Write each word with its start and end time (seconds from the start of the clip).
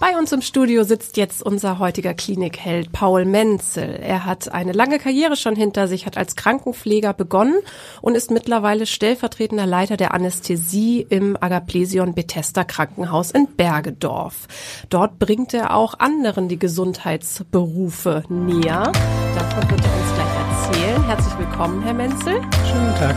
Bei 0.00 0.18
uns 0.18 0.32
im 0.32 0.42
Studio 0.42 0.82
sitzt 0.82 1.16
jetzt 1.16 1.40
unser 1.42 1.78
heutiger 1.78 2.14
Klinikheld 2.14 2.90
Paul 2.92 3.24
Menzel. 3.24 4.00
Er 4.02 4.26
hat 4.26 4.52
eine 4.52 4.72
lange 4.72 4.98
Karriere 4.98 5.36
schon 5.36 5.54
hinter 5.54 5.86
sich, 5.86 6.04
hat 6.04 6.16
als 6.16 6.34
Krankenpfleger 6.34 7.12
begonnen 7.12 7.60
und 8.02 8.16
ist 8.16 8.30
mittlerweile 8.30 8.86
stellvertretender 8.86 9.66
Leiter 9.66 9.96
der 9.96 10.12
Anästhesie 10.12 11.06
im 11.08 11.38
Agaplesion 11.40 12.14
Bethesda 12.14 12.64
Krankenhaus 12.64 13.30
in 13.30 13.46
Bergedorf. 13.56 14.48
Dort 14.90 15.18
bringt 15.20 15.54
er 15.54 15.76
auch 15.76 15.94
anderen 15.98 16.48
die 16.48 16.58
Gesundheitsberufe 16.58 18.24
näher. 18.28 18.90
Davon 19.34 19.70
wird 19.70 19.80
er 19.80 19.96
uns 19.96 20.14
gleich 20.14 20.82
erzählen. 20.82 21.06
Herzlich 21.06 21.38
willkommen, 21.38 21.82
Herr 21.82 21.94
Menzel. 21.94 22.40
Schönen 22.66 22.94
Tag. 22.96 23.14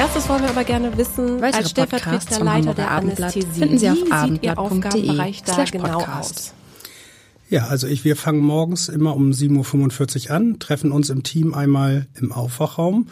Als 0.00 0.14
erstes 0.14 0.30
wollen 0.30 0.42
wir 0.42 0.48
aber 0.48 0.64
gerne 0.64 0.96
wissen, 0.96 1.42
Weitere 1.42 1.58
als 1.58 1.70
stellvertretender 1.72 2.42
Leiter 2.42 2.72
der 2.72 2.90
Anästhesie, 2.90 3.46
finden 3.52 3.78
Sie 3.78 3.90
auf 3.90 3.98
wie 3.98 4.00
sieht 4.00 4.42
Ihr 4.42 4.56
abendblatt.de 4.56 4.56
Aufgabenbereich 4.56 5.42
da 5.42 5.52
slash 5.52 5.72
genau 5.72 6.00
aus? 6.00 6.54
Ja, 7.50 7.66
also 7.66 7.86
ich, 7.86 8.02
wir 8.02 8.16
fangen 8.16 8.40
morgens 8.40 8.88
immer 8.88 9.14
um 9.14 9.30
7.45 9.30 10.30
Uhr 10.30 10.36
an, 10.36 10.58
treffen 10.58 10.90
uns 10.90 11.10
im 11.10 11.22
Team 11.22 11.52
einmal 11.52 12.06
im 12.18 12.32
Aufwachraum 12.32 13.08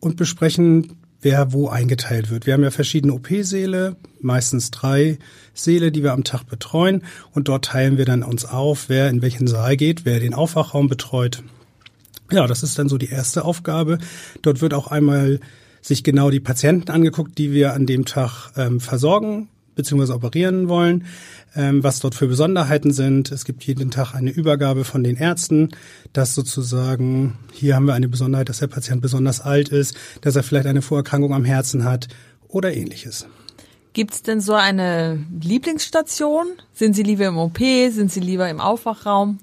und 0.00 0.16
besprechen, 0.16 0.96
wer 1.20 1.52
wo 1.52 1.68
eingeteilt 1.68 2.30
wird. 2.30 2.46
Wir 2.46 2.54
haben 2.54 2.62
ja 2.62 2.70
verschiedene 2.70 3.12
OP-Säle, 3.12 3.96
meistens 4.22 4.70
drei 4.70 5.18
Säle, 5.52 5.92
die 5.92 6.02
wir 6.02 6.14
am 6.14 6.24
Tag 6.24 6.44
betreuen 6.44 7.02
und 7.32 7.48
dort 7.48 7.66
teilen 7.66 7.98
wir 7.98 8.06
dann 8.06 8.22
uns 8.22 8.46
auf, 8.46 8.88
wer 8.88 9.10
in 9.10 9.20
welchen 9.20 9.48
Saal 9.48 9.76
geht, 9.76 10.06
wer 10.06 10.18
den 10.18 10.32
Aufwachraum 10.32 10.88
betreut. 10.88 11.42
Ja, 12.32 12.46
das 12.46 12.62
ist 12.62 12.78
dann 12.78 12.88
so 12.88 12.96
die 12.96 13.10
erste 13.10 13.44
Aufgabe. 13.44 13.98
Dort 14.40 14.62
wird 14.62 14.72
auch 14.72 14.86
einmal 14.86 15.40
sich 15.86 16.02
genau 16.02 16.30
die 16.30 16.40
Patienten 16.40 16.90
angeguckt, 16.90 17.38
die 17.38 17.52
wir 17.52 17.72
an 17.72 17.86
dem 17.86 18.04
Tag 18.04 18.50
ähm, 18.56 18.80
versorgen 18.80 19.48
bzw. 19.76 20.12
operieren 20.12 20.68
wollen, 20.68 21.04
ähm, 21.54 21.84
was 21.84 22.00
dort 22.00 22.14
für 22.14 22.26
Besonderheiten 22.26 22.92
sind. 22.92 23.30
Es 23.30 23.44
gibt 23.44 23.62
jeden 23.64 23.90
Tag 23.90 24.14
eine 24.14 24.30
Übergabe 24.30 24.84
von 24.84 25.04
den 25.04 25.16
Ärzten, 25.16 25.68
dass 26.12 26.34
sozusagen, 26.34 27.38
hier 27.52 27.76
haben 27.76 27.86
wir 27.86 27.94
eine 27.94 28.08
Besonderheit, 28.08 28.48
dass 28.48 28.58
der 28.58 28.66
Patient 28.66 29.00
besonders 29.00 29.40
alt 29.40 29.68
ist, 29.68 29.96
dass 30.22 30.34
er 30.34 30.42
vielleicht 30.42 30.66
eine 30.66 30.82
Vorerkrankung 30.82 31.32
am 31.32 31.44
Herzen 31.44 31.84
hat 31.84 32.08
oder 32.48 32.74
ähnliches. 32.74 33.26
Gibt's 33.92 34.22
denn 34.22 34.40
so 34.40 34.54
eine 34.54 35.24
Lieblingsstation? 35.40 36.46
Sind 36.74 36.94
Sie 36.94 37.02
lieber 37.02 37.26
im 37.26 37.38
OP? 37.38 37.58
Sind 37.58 38.12
Sie 38.12 38.20
lieber 38.20 38.48
im 38.50 38.60
Aufwachraum? 38.60 39.38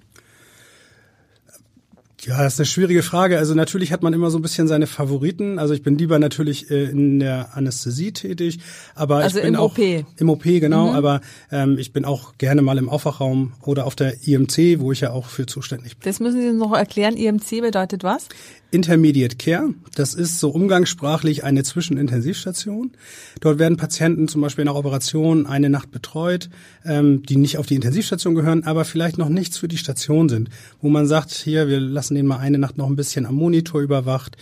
Ja, 2.26 2.42
das 2.42 2.54
ist 2.54 2.60
eine 2.60 2.66
schwierige 2.66 3.04
Frage. 3.04 3.38
Also 3.38 3.54
natürlich 3.54 3.92
hat 3.92 4.02
man 4.02 4.14
immer 4.14 4.32
so 4.32 4.40
ein 4.40 4.42
bisschen 4.42 4.68
seine 4.68 4.88
Favoriten. 4.88 5.60
Also 5.60 5.74
ich 5.74 5.84
bin 5.84 5.98
lieber 5.98 6.20
natürlich 6.20 6.72
äh, 6.72 6.86
in 6.86 7.20
der 7.20 7.56
Anästhesie 7.56 8.14
tätig, 8.14 8.60
aber 8.96 9.18
Also 9.18 9.40
ich 9.40 9.44
bin 9.44 9.56
im 9.56 9.60
auch 9.60 9.72
OP. 9.72 9.78
Mhm. 9.78 10.06
im 10.18 10.30
OP 10.30 10.44
genau. 10.44 10.94
Aber 10.94 11.22
ähm, 11.52 11.78
ich 11.78 11.92
bin 11.92 12.06
auch 12.06 12.38
gerne 12.38 12.62
mal 12.62 12.78
im 12.78 12.90
Aufwachraum 12.90 13.54
oder 13.62 13.86
auf 13.86 13.96
der 13.96 14.26
IMC, 14.28 14.80
wo 14.80 14.92
ich 14.92 15.02
ja 15.02 15.12
auch 15.12 15.28
für 15.28 15.46
zuständig 15.46 15.98
bin. 15.98 16.10
Das 16.10 16.20
müssen 16.20 16.42
Sie 16.42 16.54
noch 16.54 16.74
erklären. 16.74 17.18
IMC 17.18 17.62
bedeutet 17.62 18.04
was? 18.04 18.28
Intermediate 18.74 19.36
Care, 19.38 19.70
das 19.94 20.16
ist 20.16 20.40
so 20.40 20.50
umgangssprachlich 20.50 21.44
eine 21.44 21.62
Zwischenintensivstation. 21.62 22.92
Dort 23.40 23.60
werden 23.60 23.78
Patienten 23.78 24.28
zum 24.28 24.42
Beispiel 24.42 24.66
nach 24.66 24.74
Operation 24.74 25.46
eine 25.46 25.70
Nacht 25.70 25.92
betreut, 25.92 26.50
ähm, 26.84 27.22
die 27.22 27.36
nicht 27.36 27.60
auf 27.60 27.68
die 27.68 27.76
Intensivstation 27.76 28.34
gehören, 28.34 28.64
aber 28.64 28.84
vielleicht 28.84 29.20
noch 29.20 29.30
nichts 29.30 29.60
für 29.60 29.68
die 29.68 29.78
Station 29.78 30.28
sind, 30.28 30.50
wo 30.82 30.90
man 30.90 31.06
sagt, 31.06 31.30
hier, 31.34 31.68
wir 31.68 31.80
lassen 31.80 32.13
den 32.16 32.26
mal 32.26 32.38
eine 32.38 32.58
Nacht 32.58 32.78
noch 32.78 32.88
ein 32.88 32.96
bisschen 32.96 33.26
am 33.26 33.36
Monitor 33.36 33.82
überwacht. 33.82 34.38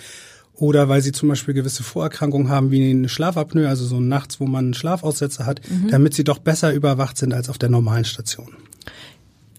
Oder 0.54 0.90
weil 0.90 1.02
sie 1.02 1.12
zum 1.12 1.30
Beispiel 1.30 1.56
gewisse 1.56 1.82
Vorerkrankungen 1.82 2.50
haben, 2.50 2.70
wie 2.70 2.92
eine 2.92 3.10
Schlafapnoe, 3.10 3.68
also 3.68 3.84
so 3.86 4.00
nachts, 4.00 4.40
wo 4.40 4.46
man 4.46 4.66
einen 4.66 4.74
Schlafaussetzer 4.76 5.48
hat, 5.48 5.62
damit 5.90 6.14
sie 6.14 6.24
doch 6.24 6.38
besser 6.38 6.72
überwacht 6.72 7.18
sind 7.18 7.34
als 7.34 7.50
auf 7.50 7.58
der 7.58 7.70
normalen 7.70 8.06
Station. 8.06 8.50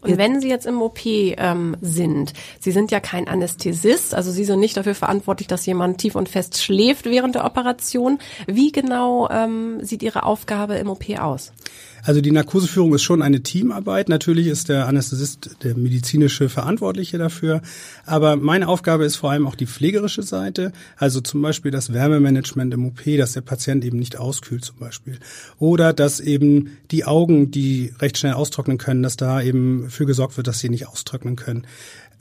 Und 0.02 0.18
wenn 0.18 0.40
Sie 0.40 0.48
jetzt 0.48 0.66
im 0.66 0.82
OP 0.82 1.06
ähm, 1.06 1.76
sind, 1.80 2.32
Sie 2.58 2.72
sind 2.72 2.90
ja 2.90 2.98
kein 2.98 3.28
Anästhesist, 3.28 4.14
also 4.14 4.32
Sie 4.32 4.44
sind 4.44 4.58
nicht 4.58 4.76
dafür 4.76 4.96
verantwortlich, 4.96 5.46
dass 5.46 5.64
jemand 5.64 5.98
tief 5.98 6.16
und 6.16 6.28
fest 6.28 6.60
schläft 6.60 7.04
während 7.04 7.36
der 7.36 7.44
Operation. 7.44 8.18
Wie 8.48 8.72
genau 8.72 9.28
ähm, 9.30 9.78
sieht 9.84 10.02
Ihre 10.02 10.24
Aufgabe 10.24 10.74
im 10.74 10.90
OP 10.90 11.04
aus? 11.18 11.52
Also 12.02 12.20
die 12.20 12.32
Narkoseführung 12.32 12.94
ist 12.94 13.02
schon 13.02 13.22
eine 13.22 13.42
Teamarbeit. 13.42 14.08
Natürlich 14.08 14.48
ist 14.48 14.68
der 14.68 14.88
Anästhesist 14.88 15.56
der 15.62 15.76
medizinische 15.76 16.48
Verantwortliche 16.48 17.16
dafür. 17.16 17.62
Aber 18.04 18.36
meine 18.36 18.68
Aufgabe 18.68 19.04
ist 19.04 19.16
vor 19.16 19.30
allem 19.30 19.46
auch 19.46 19.54
die 19.54 19.66
pflegerische 19.66 20.22
Seite. 20.22 20.72
Also 20.96 21.20
zum 21.20 21.42
Beispiel 21.42 21.70
das 21.70 21.92
Wärmemanagement 21.92 22.74
im 22.74 22.86
OP, 22.86 23.02
dass 23.16 23.32
der 23.32 23.42
Patient 23.42 23.84
eben 23.84 23.98
nicht 23.98 24.18
auskühlt 24.18 24.64
zum 24.64 24.78
Beispiel. 24.78 25.18
Oder 25.58 25.92
dass 25.92 26.18
eben 26.18 26.76
die 26.90 27.04
Augen, 27.04 27.50
die 27.52 27.92
recht 28.00 28.18
schnell 28.18 28.34
austrocknen 28.34 28.78
können, 28.78 29.02
dass 29.02 29.16
da 29.16 29.40
eben 29.40 29.88
für 29.88 30.04
gesorgt 30.04 30.36
wird, 30.36 30.48
dass 30.48 30.58
sie 30.58 30.70
nicht 30.70 30.88
austrocknen 30.88 31.36
können. 31.36 31.66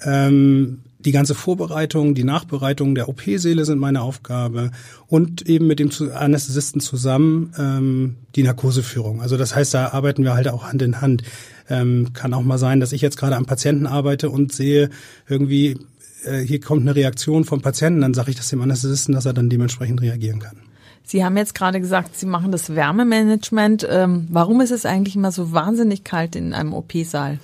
Ähm, 0.03 0.79
die 1.06 1.12
ganze 1.12 1.35
Vorbereitung, 1.35 2.16
die 2.16 2.23
Nachbereitung 2.23 2.95
der 2.95 3.09
OP-Säle 3.09 3.66
sind 3.66 3.79
meine 3.79 4.01
Aufgabe 4.01 4.72
und 5.07 5.41
eben 5.47 5.67
mit 5.67 5.79
dem 5.79 5.89
Anästhesisten 6.13 6.81
zusammen 6.81 7.53
ähm, 7.57 8.16
die 8.35 8.44
Narkoseführung. 8.44 9.22
Also 9.22 9.38
das 9.38 9.56
heißt, 9.56 9.73
da 9.73 9.90
arbeiten 9.90 10.23
wir 10.23 10.34
halt 10.34 10.47
auch 10.47 10.63
Hand 10.63 10.81
in 10.81 11.01
Hand. 11.01 11.23
Ähm, 11.69 12.13
kann 12.13 12.34
auch 12.34 12.44
mal 12.44 12.57
sein, 12.57 12.79
dass 12.79 12.91
ich 12.91 13.01
jetzt 13.01 13.17
gerade 13.17 13.35
am 13.35 13.45
Patienten 13.45 13.88
arbeite 13.88 14.29
und 14.29 14.51
sehe 14.51 14.90
irgendwie, 15.28 15.78
äh, 16.25 16.40
hier 16.40 16.59
kommt 16.59 16.81
eine 16.81 16.95
Reaktion 16.95 17.45
vom 17.45 17.61
Patienten, 17.61 18.01
dann 18.01 18.13
sage 18.13 18.31
ich 18.31 18.38
das 18.38 18.50
dem 18.50 18.61
Anästhesisten, 18.61 19.13
dass 19.13 19.25
er 19.25 19.34
dann 19.34 19.50
dementsprechend 19.50 20.01
reagieren 20.01 20.40
kann. 20.40 20.57
Sie 21.03 21.25
haben 21.25 21.35
jetzt 21.35 21.56
gerade 21.56 21.81
gesagt, 21.81 22.17
Sie 22.17 22.25
machen 22.25 22.51
das 22.51 22.75
Wärmemanagement. 22.75 23.88
Ähm, 23.90 24.28
warum 24.29 24.61
ist 24.61 24.72
es 24.72 24.85
eigentlich 24.85 25.16
immer 25.16 25.31
so 25.31 25.51
wahnsinnig 25.51 26.03
kalt 26.03 26.35
in 26.35 26.53
einem 26.53 26.73
OP-Saal? 26.73 27.40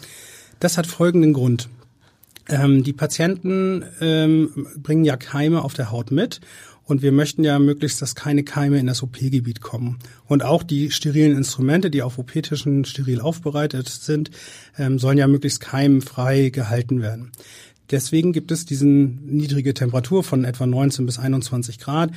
Das 0.59 0.78
hat 0.78 0.88
folgenden 0.88 1.34
Grund. 1.34 1.69
Ähm, 2.50 2.84
die 2.84 2.94
Patienten 2.94 3.84
ähm, 4.02 4.68
bringen 4.78 5.06
ja 5.06 5.18
Keime 5.18 5.63
auf 5.63 5.74
der 5.74 5.91
Haut 5.91 6.12
mit 6.12 6.40
und 6.88 7.02
wir 7.02 7.12
möchten 7.12 7.44
ja 7.44 7.59
möglichst, 7.59 8.02
dass 8.02 8.16
keine 8.16 8.44
Keime 8.44 8.80
in 8.80 8.88
das 8.88 9.03
OP-Gebiet 9.03 9.59
kommen. 9.59 10.00
Und 10.25 10.44
auch 10.44 10.63
die 10.63 10.90
sterilen 10.90 11.35
Instrumente, 11.35 11.91
die 11.91 12.02
auf 12.02 12.18
OP-Tischen 12.18 12.85
steril 12.85 13.19
aufbereitet 13.19 13.90
sind, 13.90 14.31
ähm, 14.78 14.97
sollen 14.97 15.18
ja 15.18 15.28
möglichst 15.28 15.59
keimfrei 15.59 16.50
gehalten 16.50 17.02
werden. 17.02 17.31
Deswegen 17.91 18.33
gibt 18.33 18.51
es 18.51 18.65
diesen 18.65 19.25
niedrige 19.25 19.73
Temperatur 19.73 20.23
von 20.23 20.43
etwa 20.43 20.65
19 20.65 21.05
bis 21.05 21.19
21 21.19 21.79
Grad. 21.79 22.11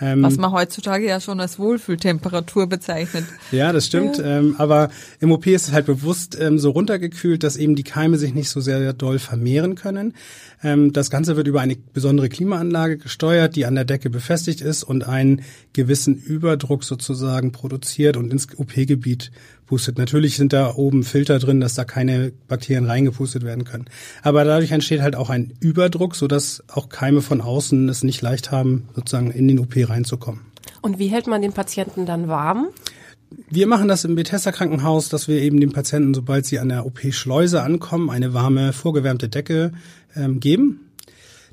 Ähm, 0.00 0.22
Was 0.22 0.36
man 0.36 0.52
heutzutage 0.52 1.06
ja 1.06 1.20
schon 1.20 1.40
als 1.40 1.58
Wohlfühltemperatur 1.58 2.66
bezeichnet. 2.66 3.24
ja, 3.50 3.72
das 3.72 3.86
stimmt. 3.86 4.20
Ähm, 4.22 4.54
aber 4.58 4.90
im 5.20 5.32
OP 5.32 5.46
ist 5.46 5.68
es 5.68 5.72
halt 5.72 5.86
bewusst 5.86 6.38
ähm, 6.38 6.58
so 6.58 6.70
runtergekühlt, 6.70 7.42
dass 7.42 7.56
eben 7.56 7.76
die 7.76 7.82
Keime 7.82 8.18
sich 8.18 8.34
nicht 8.34 8.50
so 8.50 8.60
sehr 8.60 8.92
doll 8.92 9.18
vermehren 9.18 9.74
können. 9.74 10.14
Ähm, 10.62 10.92
das 10.92 11.10
Ganze 11.10 11.36
wird 11.36 11.48
über 11.48 11.60
eine 11.60 11.76
besondere 11.94 12.28
Klimaanlage 12.28 12.98
gesteuert, 12.98 13.56
die 13.56 13.64
an 13.64 13.74
der 13.74 13.84
Decke 13.84 14.10
befestigt 14.10 14.60
ist 14.60 14.84
und 14.84 15.08
einen 15.08 15.42
gewissen 15.72 16.14
Überdruck 16.14 16.84
sozusagen 16.84 17.52
produziert 17.52 18.16
und 18.16 18.30
ins 18.30 18.48
OP-Gebiet 18.56 19.30
pustet. 19.66 19.98
Natürlich 19.98 20.36
sind 20.36 20.52
da 20.52 20.74
oben 20.74 21.02
Filter 21.02 21.38
drin, 21.38 21.60
dass 21.60 21.74
da 21.74 21.84
keine 21.84 22.32
Bakterien 22.48 22.86
reingepustet 22.86 23.44
werden 23.44 23.64
können. 23.64 23.86
Aber 24.22 24.44
dadurch 24.44 24.70
entsteht 24.70 25.02
halt 25.02 25.16
auch 25.16 25.30
ein 25.30 25.52
Überdruck, 25.60 26.16
sodass 26.16 26.62
auch 26.72 26.88
Keime 26.88 27.22
von 27.22 27.40
außen 27.40 27.88
es 27.88 28.02
nicht 28.02 28.22
leicht 28.22 28.50
haben, 28.50 28.88
sozusagen 28.94 29.30
in 29.30 29.48
den 29.48 29.58
OP 29.58 29.74
reinzukommen. 29.76 30.40
Und 30.82 30.98
wie 30.98 31.08
hält 31.08 31.26
man 31.26 31.42
den 31.42 31.52
Patienten 31.52 32.06
dann 32.06 32.28
warm? 32.28 32.68
Wir 33.50 33.66
machen 33.66 33.88
das 33.88 34.04
im 34.04 34.14
Bethesda 34.14 34.52
Krankenhaus, 34.52 35.08
dass 35.08 35.26
wir 35.26 35.40
eben 35.40 35.60
den 35.60 35.72
Patienten, 35.72 36.14
sobald 36.14 36.46
sie 36.46 36.58
an 36.58 36.68
der 36.68 36.86
OP-Schleuse 36.86 37.60
ankommen, 37.60 38.08
eine 38.08 38.34
warme, 38.34 38.72
vorgewärmte 38.72 39.28
Decke 39.28 39.72
ähm, 40.14 40.40
geben. 40.40 40.85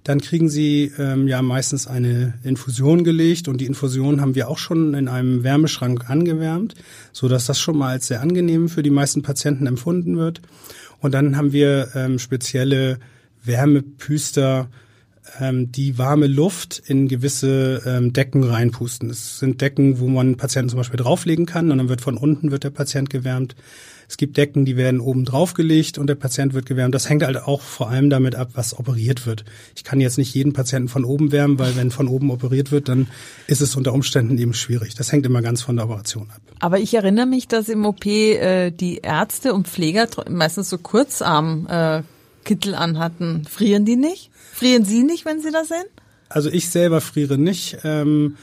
Dann 0.04 0.20
kriegen 0.20 0.50
sie 0.50 0.92
ähm, 0.98 1.28
ja 1.28 1.42
meistens 1.42 1.88
eine 1.88 2.34
Infusion 2.44 3.04
gelegt 3.04 3.48
und 3.48 3.62
die 3.62 3.66
Infusion 3.66 4.20
haben 4.20 4.36
wir 4.36 4.50
auch 4.50 4.58
schon 4.58 4.94
in 4.94 5.08
einem 5.08 5.44
Wärmeschrank 5.44 6.10
angewärmt, 6.10 6.76
so 7.14 7.30
dass 7.30 7.46
das 7.46 7.60
schon 7.60 7.78
mal 7.78 7.92
als 7.92 8.08
sehr 8.08 8.22
angenehm 8.22 8.68
für 8.68 8.84
die 8.84 8.90
meisten 8.90 9.22
Patienten 9.22 9.66
empfunden 9.66 10.18
wird. 10.18 10.42
Und 11.00 11.14
dann 11.14 11.38
haben 11.38 11.54
wir 11.54 11.90
ähm, 11.96 12.20
spezielle 12.20 13.00
Wärmepüster 13.44 14.70
ähm, 15.40 15.72
die 15.72 15.98
warme 15.98 16.28
Luft 16.28 16.82
in 16.86 17.08
gewisse 17.08 17.82
ähm, 17.86 18.14
Decken 18.14 18.44
reinpusten. 18.44 19.10
Es 19.10 19.40
sind 19.40 19.62
Decken, 19.62 20.00
wo 20.00 20.08
man 20.08 20.36
Patienten 20.36 20.70
zum 20.70 20.78
Beispiel 20.80 21.00
drauflegen 21.00 21.46
kann 21.46 21.72
und 21.72 21.78
dann 21.78 21.90
wird 21.90 22.02
von 22.02 22.18
unten 22.18 22.52
wird 22.52 22.64
der 22.64 22.70
Patient 22.72 23.10
gewärmt. 23.10 23.56
Es 24.08 24.18
gibt 24.18 24.38
Decken, 24.38 24.66
die 24.66 24.78
werden 24.78 25.00
oben 25.00 25.26
drauf 25.26 25.54
gelegt 25.54 25.98
und 25.98 26.08
der 26.08 26.16
Patient 26.16 26.54
wird 26.54 26.66
gewärmt. 26.66 26.96
Das 26.96 27.10
hängt 27.10 27.24
halt 27.24 27.38
auch 27.38 27.62
vor 27.62 27.90
allem 27.90 28.10
damit 28.10 28.36
ab, 28.36 28.50
was 28.54 28.78
operiert 28.78 29.26
wird. 29.26 29.46
Ich 29.76 29.84
kann 29.84 30.00
jetzt 30.00 30.18
nicht 30.18 30.34
jeden 30.34 30.54
Patienten 30.54 30.90
von 30.90 31.06
oben 31.06 31.32
wärmen, 31.32 31.60
weil 31.60 31.76
wenn 31.76 31.92
von 31.92 32.08
oben 32.08 32.32
operiert 32.32 32.72
wird, 32.72 32.90
dann 32.90 33.08
ist 33.48 33.62
es 33.62 33.76
unter 33.76 33.94
Umständen 33.94 34.38
eben 34.38 34.54
schwierig. 34.54 34.96
Das 34.96 35.12
hängt 35.12 35.26
immer 35.26 35.42
ganz 35.42 35.62
von 35.62 35.76
der 35.76 35.86
Operation 35.86 36.30
ab. 36.30 36.42
Aber 36.60 36.80
ich 36.80 36.94
erinnere 36.94 37.26
mich, 37.26 37.48
dass 37.48 37.70
im 37.70 37.86
OP 37.86 38.06
äh, 38.06 38.72
die 38.72 38.98
Ärzte 38.98 39.54
und 39.54 39.68
Pfleger 39.68 40.08
meistens 40.30 40.70
so 40.70 40.78
Kurzarm 40.78 41.68
äh, 41.70 42.04
Kittel 42.44 42.76
anhatten. 42.76 43.46
Frieren 43.50 43.86
die 43.86 43.96
nicht? 43.96 44.30
Frieren 44.54 44.86
Sie 44.86 45.04
nicht, 45.04 45.26
wenn 45.26 45.42
Sie 45.42 45.52
das 45.52 45.70
sehen? 45.70 45.86
Also 46.30 46.50
ich 46.50 46.70
selber 46.70 47.02
friere 47.02 47.38
nicht. 47.38 47.78
Ähm, 47.84 48.38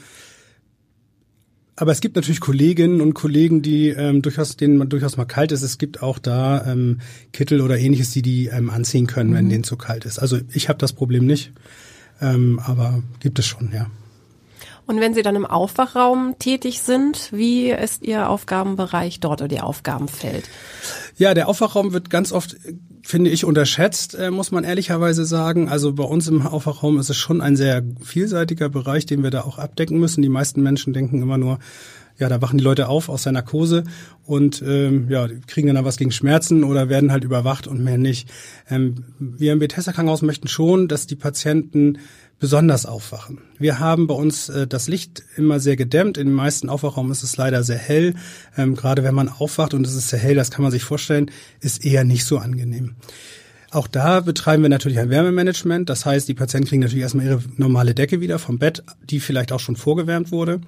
aber 1.81 1.91
es 1.91 1.99
gibt 1.99 2.15
natürlich 2.15 2.41
Kolleginnen 2.41 3.01
und 3.01 3.15
Kollegen, 3.15 3.63
die 3.63 3.89
ähm, 3.89 4.21
durchaus, 4.21 4.55
denen 4.55 4.77
man 4.77 4.89
durchaus 4.89 5.17
mal 5.17 5.25
kalt 5.25 5.51
ist. 5.51 5.63
Es 5.63 5.79
gibt 5.79 6.03
auch 6.03 6.19
da 6.19 6.63
ähm, 6.67 6.99
Kittel 7.33 7.59
oder 7.59 7.75
ähnliches, 7.79 8.11
die 8.11 8.21
die 8.21 8.45
ähm, 8.45 8.69
anziehen 8.69 9.07
können, 9.07 9.31
mhm. 9.31 9.35
wenn 9.35 9.49
denen 9.49 9.63
zu 9.63 9.77
kalt 9.77 10.05
ist. 10.05 10.19
Also 10.19 10.37
ich 10.53 10.69
habe 10.69 10.77
das 10.77 10.93
Problem 10.93 11.25
nicht, 11.25 11.53
ähm, 12.21 12.61
aber 12.63 13.01
gibt 13.19 13.39
es 13.39 13.47
schon, 13.47 13.71
ja. 13.73 13.87
Und 14.85 14.99
wenn 14.99 15.15
Sie 15.15 15.23
dann 15.23 15.35
im 15.35 15.45
Aufwachraum 15.47 16.35
tätig 16.37 16.81
sind, 16.81 17.31
wie 17.31 17.71
ist 17.71 18.03
Ihr 18.03 18.29
Aufgabenbereich 18.29 19.19
dort 19.19 19.41
oder 19.41 19.55
Ihr 19.55 19.65
Aufgabenfeld? 19.65 20.47
Ja, 21.17 21.33
der 21.33 21.47
Aufwachraum 21.47 21.93
wird 21.93 22.11
ganz 22.11 22.31
oft 22.31 22.57
finde 23.03 23.29
ich, 23.29 23.45
unterschätzt, 23.45 24.15
äh, 24.15 24.31
muss 24.31 24.51
man 24.51 24.63
ehrlicherweise 24.63 25.25
sagen. 25.25 25.69
Also 25.69 25.93
bei 25.93 26.03
uns 26.03 26.27
im 26.27 26.45
Aufwachraum 26.45 26.99
ist 26.99 27.09
es 27.09 27.17
schon 27.17 27.41
ein 27.41 27.55
sehr 27.55 27.83
vielseitiger 28.01 28.69
Bereich, 28.69 29.05
den 29.05 29.23
wir 29.23 29.31
da 29.31 29.41
auch 29.41 29.57
abdecken 29.57 29.99
müssen. 29.99 30.21
Die 30.21 30.29
meisten 30.29 30.61
Menschen 30.61 30.93
denken 30.93 31.21
immer 31.21 31.37
nur, 31.37 31.59
ja, 32.17 32.29
da 32.29 32.41
wachen 32.41 32.57
die 32.57 32.63
Leute 32.63 32.87
auf 32.87 33.09
aus 33.09 33.23
der 33.23 33.31
Narkose 33.31 33.83
und 34.25 34.61
ähm, 34.65 35.07
ja, 35.09 35.27
kriegen 35.47 35.73
dann 35.73 35.85
was 35.85 35.97
gegen 35.97 36.11
Schmerzen 36.11 36.63
oder 36.63 36.87
werden 36.87 37.11
halt 37.11 37.23
überwacht 37.23 37.67
und 37.67 37.83
mehr 37.83 37.97
nicht. 37.97 38.29
Ähm, 38.69 39.05
wir 39.19 39.53
im 39.53 39.59
Bethesda 39.59 39.91
Krankenhaus 39.91 40.21
möchten 40.21 40.47
schon, 40.47 40.87
dass 40.87 41.07
die 41.07 41.15
Patienten 41.15 41.97
besonders 42.41 42.87
aufwachen. 42.87 43.37
Wir 43.59 43.79
haben 43.79 44.07
bei 44.07 44.15
uns 44.15 44.49
äh, 44.49 44.65
das 44.67 44.87
Licht 44.87 45.23
immer 45.37 45.59
sehr 45.59 45.75
gedämmt. 45.77 46.17
In 46.17 46.27
den 46.27 46.35
meisten 46.35 46.69
Aufwachraum 46.69 47.11
ist 47.11 47.21
es 47.21 47.37
leider 47.37 47.63
sehr 47.63 47.77
hell. 47.77 48.15
Ähm, 48.57 48.75
gerade 48.75 49.03
wenn 49.03 49.13
man 49.13 49.29
aufwacht 49.29 49.75
und 49.75 49.85
es 49.85 49.93
ist 49.93 50.09
sehr 50.09 50.19
hell, 50.19 50.35
das 50.35 50.49
kann 50.49 50.63
man 50.63 50.71
sich 50.71 50.83
vorstellen, 50.83 51.29
ist 51.61 51.85
eher 51.85 52.03
nicht 52.03 52.25
so 52.25 52.39
angenehm. 52.39 52.95
Auch 53.69 53.87
da 53.87 54.19
betreiben 54.21 54.63
wir 54.63 54.69
natürlich 54.69 54.99
ein 54.99 55.11
Wärmemanagement. 55.11 55.87
Das 55.87 56.05
heißt, 56.05 56.27
die 56.27 56.33
Patienten 56.33 56.67
kriegen 56.67 56.81
natürlich 56.81 57.03
erstmal 57.03 57.27
ihre 57.27 57.43
normale 57.57 57.93
Decke 57.93 58.19
wieder 58.21 58.39
vom 58.39 58.57
Bett, 58.57 58.83
die 59.07 59.19
vielleicht 59.19 59.51
auch 59.51 59.59
schon 59.59 59.75
vorgewärmt 59.75 60.31
wurde. 60.31 60.61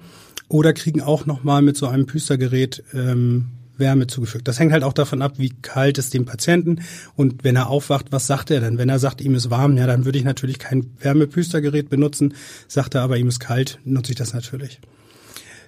Oder 0.48 0.74
kriegen 0.74 1.02
auch 1.02 1.26
nochmal 1.26 1.60
mit 1.60 1.76
so 1.76 1.88
einem 1.88 2.06
Püstergerät 2.06 2.84
ähm, 2.94 3.46
Wärme 3.76 4.06
zugefügt. 4.06 4.48
Das 4.48 4.58
hängt 4.58 4.72
halt 4.72 4.84
auch 4.84 4.92
davon 4.92 5.22
ab, 5.22 5.34
wie 5.36 5.52
kalt 5.62 5.98
es 5.98 6.10
dem 6.10 6.24
Patienten 6.24 6.82
und 7.16 7.44
wenn 7.44 7.56
er 7.56 7.68
aufwacht, 7.68 8.06
was 8.10 8.26
sagt 8.26 8.50
er 8.50 8.60
denn? 8.60 8.78
Wenn 8.78 8.88
er 8.88 8.98
sagt, 8.98 9.20
ihm 9.20 9.34
ist 9.34 9.50
warm, 9.50 9.76
ja, 9.76 9.86
dann 9.86 10.04
würde 10.04 10.18
ich 10.18 10.24
natürlich 10.24 10.58
kein 10.58 10.90
Wärmepüstergerät 11.00 11.88
benutzen. 11.88 12.34
Sagt 12.68 12.94
er 12.94 13.02
aber, 13.02 13.16
ihm 13.16 13.28
ist 13.28 13.40
kalt, 13.40 13.78
nutze 13.84 14.12
ich 14.12 14.18
das 14.18 14.32
natürlich. 14.32 14.80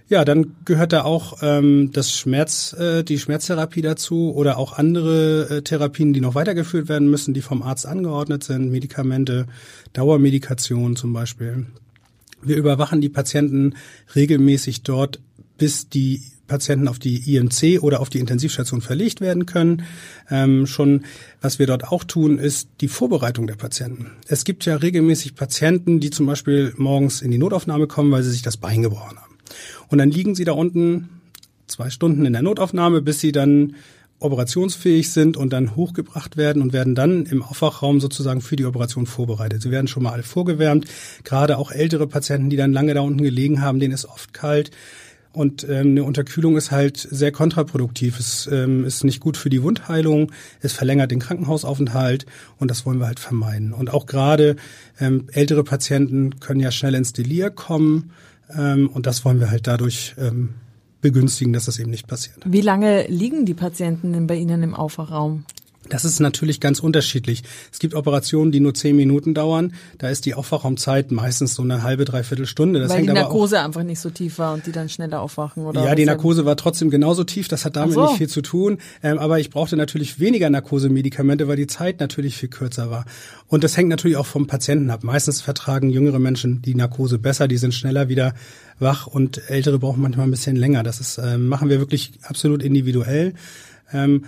Ja, 0.08 0.24
dann 0.24 0.54
gehört 0.64 0.92
da 0.92 1.02
auch 1.02 1.38
ähm, 1.42 1.90
das 1.92 2.12
Schmerz, 2.12 2.72
äh, 2.74 3.02
die 3.02 3.18
Schmerztherapie 3.18 3.82
dazu 3.82 4.32
oder 4.32 4.56
auch 4.56 4.78
andere 4.78 5.48
äh, 5.50 5.62
Therapien, 5.62 6.12
die 6.12 6.20
noch 6.20 6.36
weitergeführt 6.36 6.88
werden 6.88 7.10
müssen, 7.10 7.34
die 7.34 7.42
vom 7.42 7.62
Arzt 7.62 7.86
angeordnet 7.86 8.44
sind, 8.44 8.70
Medikamente, 8.70 9.46
Dauermedikation 9.94 10.94
zum 10.94 11.12
Beispiel. 11.12 11.66
Wir 12.40 12.56
überwachen 12.56 13.00
die 13.00 13.08
Patienten 13.08 13.74
regelmäßig 14.14 14.84
dort, 14.84 15.18
bis 15.58 15.88
die 15.88 16.22
Patienten 16.46 16.88
auf 16.88 16.98
die 16.98 17.34
IMC 17.34 17.82
oder 17.82 18.00
auf 18.00 18.08
die 18.08 18.18
Intensivstation 18.18 18.80
verlegt 18.80 19.20
werden 19.20 19.46
können. 19.46 19.82
Ähm, 20.30 20.66
schon, 20.66 21.04
was 21.40 21.58
wir 21.58 21.66
dort 21.66 21.84
auch 21.84 22.04
tun, 22.04 22.38
ist 22.38 22.68
die 22.80 22.88
Vorbereitung 22.88 23.46
der 23.46 23.56
Patienten. 23.56 24.12
Es 24.28 24.44
gibt 24.44 24.64
ja 24.64 24.76
regelmäßig 24.76 25.34
Patienten, 25.34 26.00
die 26.00 26.10
zum 26.10 26.26
Beispiel 26.26 26.74
morgens 26.76 27.22
in 27.22 27.30
die 27.30 27.38
Notaufnahme 27.38 27.86
kommen, 27.86 28.10
weil 28.12 28.22
sie 28.22 28.30
sich 28.30 28.42
das 28.42 28.56
Bein 28.56 28.82
gebrochen 28.82 29.18
haben. 29.18 29.36
Und 29.88 29.98
dann 29.98 30.10
liegen 30.10 30.34
sie 30.34 30.44
da 30.44 30.52
unten 30.52 31.08
zwei 31.66 31.90
Stunden 31.90 32.24
in 32.24 32.32
der 32.32 32.42
Notaufnahme, 32.42 33.02
bis 33.02 33.20
sie 33.20 33.32
dann 33.32 33.74
operationsfähig 34.18 35.12
sind 35.12 35.36
und 35.36 35.52
dann 35.52 35.76
hochgebracht 35.76 36.36
werden 36.36 36.62
und 36.62 36.72
werden 36.72 36.94
dann 36.94 37.26
im 37.26 37.42
Aufwachraum 37.42 38.00
sozusagen 38.00 38.40
für 38.40 38.56
die 38.56 38.64
Operation 38.64 39.06
vorbereitet. 39.06 39.62
Sie 39.62 39.70
werden 39.70 39.88
schon 39.88 40.02
mal 40.02 40.12
alle 40.12 40.22
vorgewärmt. 40.22 40.86
Gerade 41.24 41.58
auch 41.58 41.70
ältere 41.70 42.06
Patienten, 42.06 42.48
die 42.48 42.56
dann 42.56 42.72
lange 42.72 42.94
da 42.94 43.02
unten 43.02 43.22
gelegen 43.22 43.60
haben, 43.60 43.78
denen 43.78 43.92
ist 43.92 44.06
oft 44.06 44.32
kalt. 44.32 44.70
Und 45.36 45.64
ähm, 45.68 45.88
eine 45.88 46.04
Unterkühlung 46.04 46.56
ist 46.56 46.70
halt 46.70 46.96
sehr 46.96 47.30
kontraproduktiv. 47.30 48.18
Es 48.18 48.48
ähm, 48.50 48.86
ist 48.86 49.04
nicht 49.04 49.20
gut 49.20 49.36
für 49.36 49.50
die 49.50 49.62
Wundheilung, 49.62 50.32
es 50.62 50.72
verlängert 50.72 51.10
den 51.10 51.18
Krankenhausaufenthalt 51.18 52.24
und 52.58 52.70
das 52.70 52.86
wollen 52.86 53.00
wir 53.00 53.06
halt 53.06 53.20
vermeiden. 53.20 53.74
Und 53.74 53.92
auch 53.92 54.06
gerade 54.06 54.56
ähm, 54.98 55.26
ältere 55.30 55.62
Patienten 55.62 56.40
können 56.40 56.60
ja 56.60 56.70
schnell 56.70 56.94
ins 56.94 57.12
Delir 57.12 57.50
kommen 57.50 58.12
ähm, 58.56 58.88
und 58.88 59.04
das 59.04 59.26
wollen 59.26 59.38
wir 59.38 59.50
halt 59.50 59.66
dadurch 59.66 60.14
ähm, 60.18 60.54
begünstigen, 61.02 61.52
dass 61.52 61.66
das 61.66 61.78
eben 61.78 61.90
nicht 61.90 62.06
passiert. 62.06 62.38
Wie 62.46 62.62
lange 62.62 63.06
liegen 63.08 63.44
die 63.44 63.52
Patienten 63.52 64.14
denn 64.14 64.26
bei 64.26 64.36
Ihnen 64.36 64.62
im 64.62 64.74
Aufwachraum? 64.74 65.44
Das 65.88 66.04
ist 66.04 66.20
natürlich 66.20 66.60
ganz 66.60 66.80
unterschiedlich. 66.80 67.42
Es 67.72 67.78
gibt 67.78 67.94
Operationen, 67.94 68.52
die 68.52 68.60
nur 68.60 68.74
zehn 68.74 68.96
Minuten 68.96 69.34
dauern. 69.34 69.74
Da 69.98 70.08
ist 70.08 70.26
die 70.26 70.34
Aufwachraumzeit 70.34 71.10
meistens 71.10 71.54
so 71.54 71.62
eine 71.62 71.82
halbe, 71.82 72.04
dreiviertel 72.04 72.46
Stunde. 72.46 72.80
Das 72.80 72.90
Weil 72.90 73.02
die 73.02 73.12
Narkose 73.12 73.60
einfach 73.60 73.82
nicht 73.82 74.00
so 74.00 74.10
tief 74.10 74.38
war 74.38 74.54
und 74.54 74.66
die 74.66 74.72
dann 74.72 74.88
schneller 74.88 75.20
aufwachen, 75.20 75.64
oder? 75.64 75.84
Ja, 75.84 75.94
die 75.94 76.04
Narkose 76.04 76.44
war 76.44 76.56
trotzdem 76.56 76.90
genauso 76.90 77.24
tief. 77.24 77.48
Das 77.48 77.64
hat 77.64 77.76
damit 77.76 77.94
so. 77.94 78.02
nicht 78.02 78.18
viel 78.18 78.28
zu 78.28 78.42
tun. 78.42 78.78
Ähm, 79.02 79.18
aber 79.18 79.38
ich 79.38 79.50
brauchte 79.50 79.76
natürlich 79.76 80.20
weniger 80.20 80.50
Narkosemedikamente, 80.50 81.48
weil 81.48 81.56
die 81.56 81.66
Zeit 81.66 82.00
natürlich 82.00 82.36
viel 82.36 82.48
kürzer 82.48 82.90
war. 82.90 83.04
Und 83.48 83.64
das 83.64 83.76
hängt 83.76 83.88
natürlich 83.88 84.16
auch 84.16 84.26
vom 84.26 84.46
Patienten 84.46 84.90
ab. 84.90 85.04
Meistens 85.04 85.40
vertragen 85.40 85.90
jüngere 85.90 86.18
Menschen 86.18 86.62
die 86.62 86.74
Narkose 86.74 87.18
besser. 87.18 87.48
Die 87.48 87.58
sind 87.58 87.74
schneller 87.74 88.08
wieder 88.08 88.34
wach 88.78 89.06
und 89.06 89.48
ältere 89.48 89.78
brauchen 89.78 90.02
manchmal 90.02 90.26
ein 90.26 90.30
bisschen 90.30 90.56
länger. 90.56 90.82
Das 90.82 91.00
ist, 91.00 91.18
äh, 91.18 91.38
machen 91.38 91.68
wir 91.68 91.78
wirklich 91.78 92.12
absolut 92.22 92.62
individuell. 92.62 93.34
Ähm, 93.92 94.24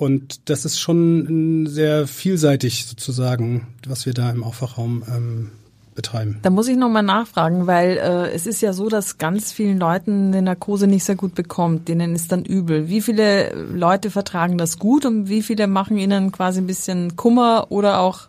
und 0.00 0.48
das 0.48 0.64
ist 0.64 0.80
schon 0.80 1.66
sehr 1.66 2.06
vielseitig 2.06 2.86
sozusagen, 2.86 3.66
was 3.86 4.06
wir 4.06 4.14
da 4.14 4.30
im 4.30 4.42
Aufwachraum 4.42 5.04
ähm, 5.06 5.50
betreiben. 5.94 6.38
Da 6.40 6.48
muss 6.48 6.68
ich 6.68 6.78
nochmal 6.78 7.02
nachfragen, 7.02 7.66
weil 7.66 7.98
äh, 7.98 8.30
es 8.30 8.46
ist 8.46 8.62
ja 8.62 8.72
so, 8.72 8.88
dass 8.88 9.18
ganz 9.18 9.52
vielen 9.52 9.78
Leuten 9.78 10.28
eine 10.28 10.40
Narkose 10.40 10.86
nicht 10.86 11.04
sehr 11.04 11.16
gut 11.16 11.34
bekommt, 11.34 11.88
denen 11.88 12.14
ist 12.14 12.32
dann 12.32 12.46
übel. 12.46 12.88
Wie 12.88 13.02
viele 13.02 13.52
Leute 13.52 14.10
vertragen 14.10 14.56
das 14.56 14.78
gut 14.78 15.04
und 15.04 15.28
wie 15.28 15.42
viele 15.42 15.66
machen 15.66 15.98
ihnen 15.98 16.32
quasi 16.32 16.62
ein 16.62 16.66
bisschen 16.66 17.16
Kummer 17.16 17.66
oder 17.68 18.00
auch 18.00 18.28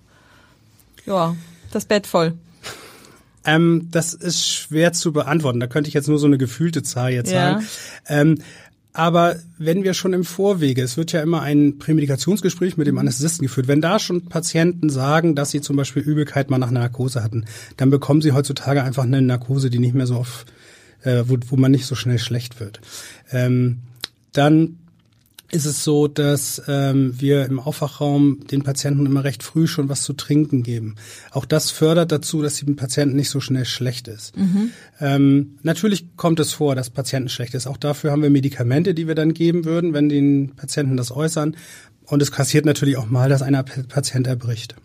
ja, 1.05 1.37
das 1.71 1.85
Bett 1.85 2.05
voll? 2.05 2.33
Ähm, 3.45 3.87
das 3.91 4.13
ist 4.13 4.45
schwer 4.45 4.91
zu 4.91 5.13
beantworten. 5.13 5.61
Da 5.61 5.67
könnte 5.67 5.87
ich 5.87 5.93
jetzt 5.93 6.09
nur 6.09 6.19
so 6.19 6.27
eine 6.27 6.37
gefühlte 6.37 6.83
Zahl 6.83 7.11
jetzt 7.11 7.31
ja. 7.31 7.53
sagen. 7.53 7.67
Ähm, 8.07 8.37
aber 8.93 9.37
wenn 9.57 9.83
wir 9.83 9.93
schon 9.93 10.13
im 10.13 10.25
Vorwege, 10.25 10.81
es 10.81 10.97
wird 10.97 11.13
ja 11.13 11.21
immer 11.21 11.41
ein 11.41 11.77
Prämedikationsgespräch 11.77 12.75
mit 12.75 12.87
dem 12.87 12.97
Anästhesisten 12.97 13.47
geführt, 13.47 13.67
wenn 13.67 13.79
da 13.79 13.99
schon 13.99 14.25
Patienten 14.25 14.89
sagen, 14.89 15.33
dass 15.35 15.51
sie 15.51 15.61
zum 15.61 15.77
Beispiel 15.77 16.03
Übelkeit 16.03 16.49
mal 16.49 16.57
nach 16.57 16.69
einer 16.69 16.81
Narkose 16.81 17.23
hatten, 17.23 17.45
dann 17.77 17.89
bekommen 17.89 18.21
sie 18.21 18.33
heutzutage 18.33 18.83
einfach 18.83 19.03
eine 19.03 19.21
Narkose, 19.21 19.69
die 19.69 19.79
nicht 19.79 19.95
mehr 19.95 20.07
so 20.07 20.15
auf, 20.15 20.45
äh, 21.03 21.23
wo, 21.25 21.37
wo 21.47 21.55
man 21.55 21.71
nicht 21.71 21.85
so 21.85 21.95
schnell 21.95 22.19
schlecht 22.19 22.59
wird. 22.59 22.81
Ähm, 23.31 23.79
dann 24.33 24.77
ist 25.51 25.65
es 25.65 25.83
so, 25.83 26.07
dass 26.07 26.61
ähm, 26.67 27.13
wir 27.19 27.45
im 27.45 27.59
Aufwachraum 27.59 28.39
den 28.47 28.63
Patienten 28.63 29.05
immer 29.05 29.23
recht 29.23 29.43
früh 29.43 29.67
schon 29.67 29.89
was 29.89 30.03
zu 30.03 30.13
trinken 30.13 30.63
geben. 30.63 30.95
Auch 31.31 31.45
das 31.45 31.71
fördert 31.71 32.11
dazu, 32.11 32.41
dass 32.41 32.59
dem 32.59 32.75
Patienten 32.75 33.15
nicht 33.15 33.29
so 33.29 33.39
schnell 33.39 33.65
schlecht 33.65 34.07
ist. 34.07 34.37
Mhm. 34.37 34.69
Ähm, 34.99 35.57
natürlich 35.63 36.15
kommt 36.15 36.39
es 36.39 36.53
vor, 36.53 36.75
dass 36.75 36.89
Patienten 36.89 37.29
schlecht 37.29 37.53
ist. 37.53 37.67
Auch 37.67 37.77
dafür 37.77 38.11
haben 38.11 38.21
wir 38.21 38.29
Medikamente, 38.29 38.93
die 38.93 39.07
wir 39.07 39.15
dann 39.15 39.33
geben 39.33 39.65
würden, 39.65 39.93
wenn 39.93 40.09
den 40.09 40.55
Patienten 40.55 40.97
das 40.97 41.11
äußern. 41.11 41.55
Und 42.05 42.21
es 42.21 42.31
kassiert 42.31 42.65
natürlich 42.65 42.97
auch 42.97 43.09
mal, 43.09 43.29
dass 43.29 43.41
einer 43.41 43.63
Patient 43.63 44.27
erbricht 44.27 44.75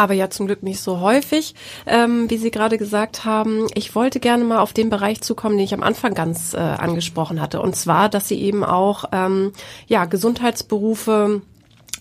aber 0.00 0.14
ja 0.14 0.30
zum 0.30 0.46
Glück 0.46 0.62
nicht 0.62 0.80
so 0.80 1.00
häufig, 1.00 1.54
ähm, 1.86 2.30
wie 2.30 2.38
Sie 2.38 2.50
gerade 2.50 2.78
gesagt 2.78 3.26
haben. 3.26 3.66
Ich 3.74 3.94
wollte 3.94 4.18
gerne 4.18 4.44
mal 4.44 4.60
auf 4.60 4.72
den 4.72 4.88
Bereich 4.88 5.20
zukommen, 5.20 5.58
den 5.58 5.64
ich 5.64 5.74
am 5.74 5.82
Anfang 5.82 6.14
ganz 6.14 6.54
äh, 6.54 6.56
angesprochen 6.56 7.38
hatte, 7.38 7.60
und 7.60 7.76
zwar, 7.76 8.08
dass 8.08 8.26
Sie 8.26 8.40
eben 8.40 8.64
auch 8.64 9.04
ähm, 9.12 9.52
ja 9.88 10.06
Gesundheitsberufe 10.06 11.42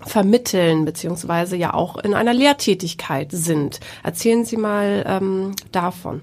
vermitteln 0.05 0.85
beziehungsweise 0.85 1.57
ja 1.57 1.73
auch 1.73 1.97
in 1.97 2.13
einer 2.13 2.33
Lehrtätigkeit 2.33 3.33
sind. 3.33 3.81
Erzählen 4.01 4.45
Sie 4.45 4.55
mal 4.55 5.03
ähm, 5.05 5.51
davon. 5.73 6.21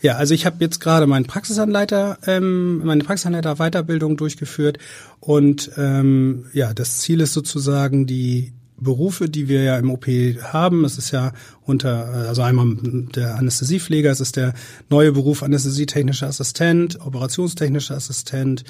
Ja, 0.00 0.16
also 0.16 0.34
ich 0.34 0.44
habe 0.44 0.56
jetzt 0.58 0.80
gerade 0.80 1.06
meinen 1.06 1.26
Praxisanleiter, 1.26 2.18
ähm, 2.26 2.84
meine 2.84 3.04
Praxisanleiter 3.04 3.54
Weiterbildung 3.56 4.16
durchgeführt 4.16 4.78
und 5.20 5.70
ähm, 5.76 6.46
ja, 6.52 6.74
das 6.74 6.98
Ziel 6.98 7.20
ist 7.20 7.32
sozusagen 7.32 8.06
die 8.06 8.52
Berufe, 8.76 9.28
die 9.28 9.48
wir 9.48 9.62
ja 9.62 9.78
im 9.78 9.90
OP 9.90 10.06
haben. 10.06 10.84
Es 10.84 10.98
ist 10.98 11.10
ja 11.10 11.32
unter, 11.62 12.06
also 12.28 12.42
einmal 12.42 12.76
der 13.14 13.36
Anästhesiepfleger, 13.36 14.10
es 14.10 14.20
ist 14.20 14.36
der 14.36 14.54
neue 14.90 15.12
Beruf 15.12 15.42
Anästhesietechnischer 15.42 16.26
Assistent, 16.26 17.00
operationstechnischer 17.00 17.96
Assistent 17.96 18.64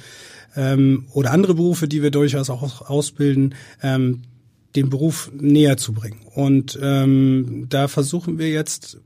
ähm, 0.56 1.06
oder 1.12 1.32
andere 1.32 1.54
Berufe, 1.54 1.88
die 1.88 2.02
wir 2.02 2.10
durchaus 2.10 2.50
auch 2.50 2.88
ausbilden, 2.88 3.54
ähm, 3.82 4.22
den 4.76 4.90
Beruf 4.90 5.30
näher 5.34 5.76
zu 5.76 5.92
bringen. 5.92 6.20
Und 6.34 6.78
ähm, 6.82 7.66
da 7.68 7.88
versuchen 7.88 8.38
wir 8.38 8.50
jetzt 8.50 8.98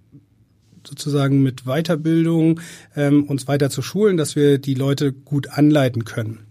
sozusagen 0.87 1.43
mit 1.43 1.65
Weiterbildung 1.65 2.61
ähm, 2.97 3.25
uns 3.25 3.47
weiter 3.47 3.69
zu 3.71 3.83
schulen, 3.83 4.17
dass 4.17 4.37
wir 4.37 4.59
die 4.59 4.75
Leute 4.75 5.13
gut 5.13 5.51
anleiten 5.51 6.05
können. 6.05 6.48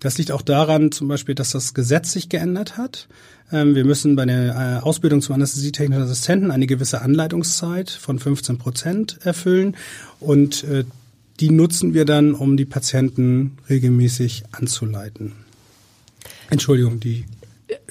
Das 0.00 0.18
liegt 0.18 0.32
auch 0.32 0.42
daran, 0.42 0.92
zum 0.92 1.08
Beispiel, 1.08 1.34
dass 1.34 1.50
das 1.50 1.74
Gesetz 1.74 2.12
sich 2.12 2.28
geändert 2.28 2.76
hat. 2.76 3.08
Ähm, 3.52 3.74
wir 3.74 3.84
müssen 3.84 4.16
bei 4.16 4.24
der 4.26 4.80
äh, 4.82 4.84
Ausbildung 4.84 5.22
zum 5.22 5.34
Anästhesietechnischen 5.34 6.04
Assistenten 6.04 6.50
eine 6.50 6.66
gewisse 6.66 7.02
Anleitungszeit 7.02 7.90
von 7.90 8.18
15 8.18 8.58
Prozent 8.58 9.18
erfüllen 9.22 9.76
und 10.20 10.64
äh, 10.64 10.84
die 11.40 11.50
nutzen 11.50 11.92
wir 11.94 12.04
dann, 12.04 12.34
um 12.34 12.56
die 12.56 12.64
Patienten 12.64 13.58
regelmäßig 13.68 14.44
anzuleiten. 14.52 15.32
Entschuldigung, 16.48 16.98
die 17.00 17.26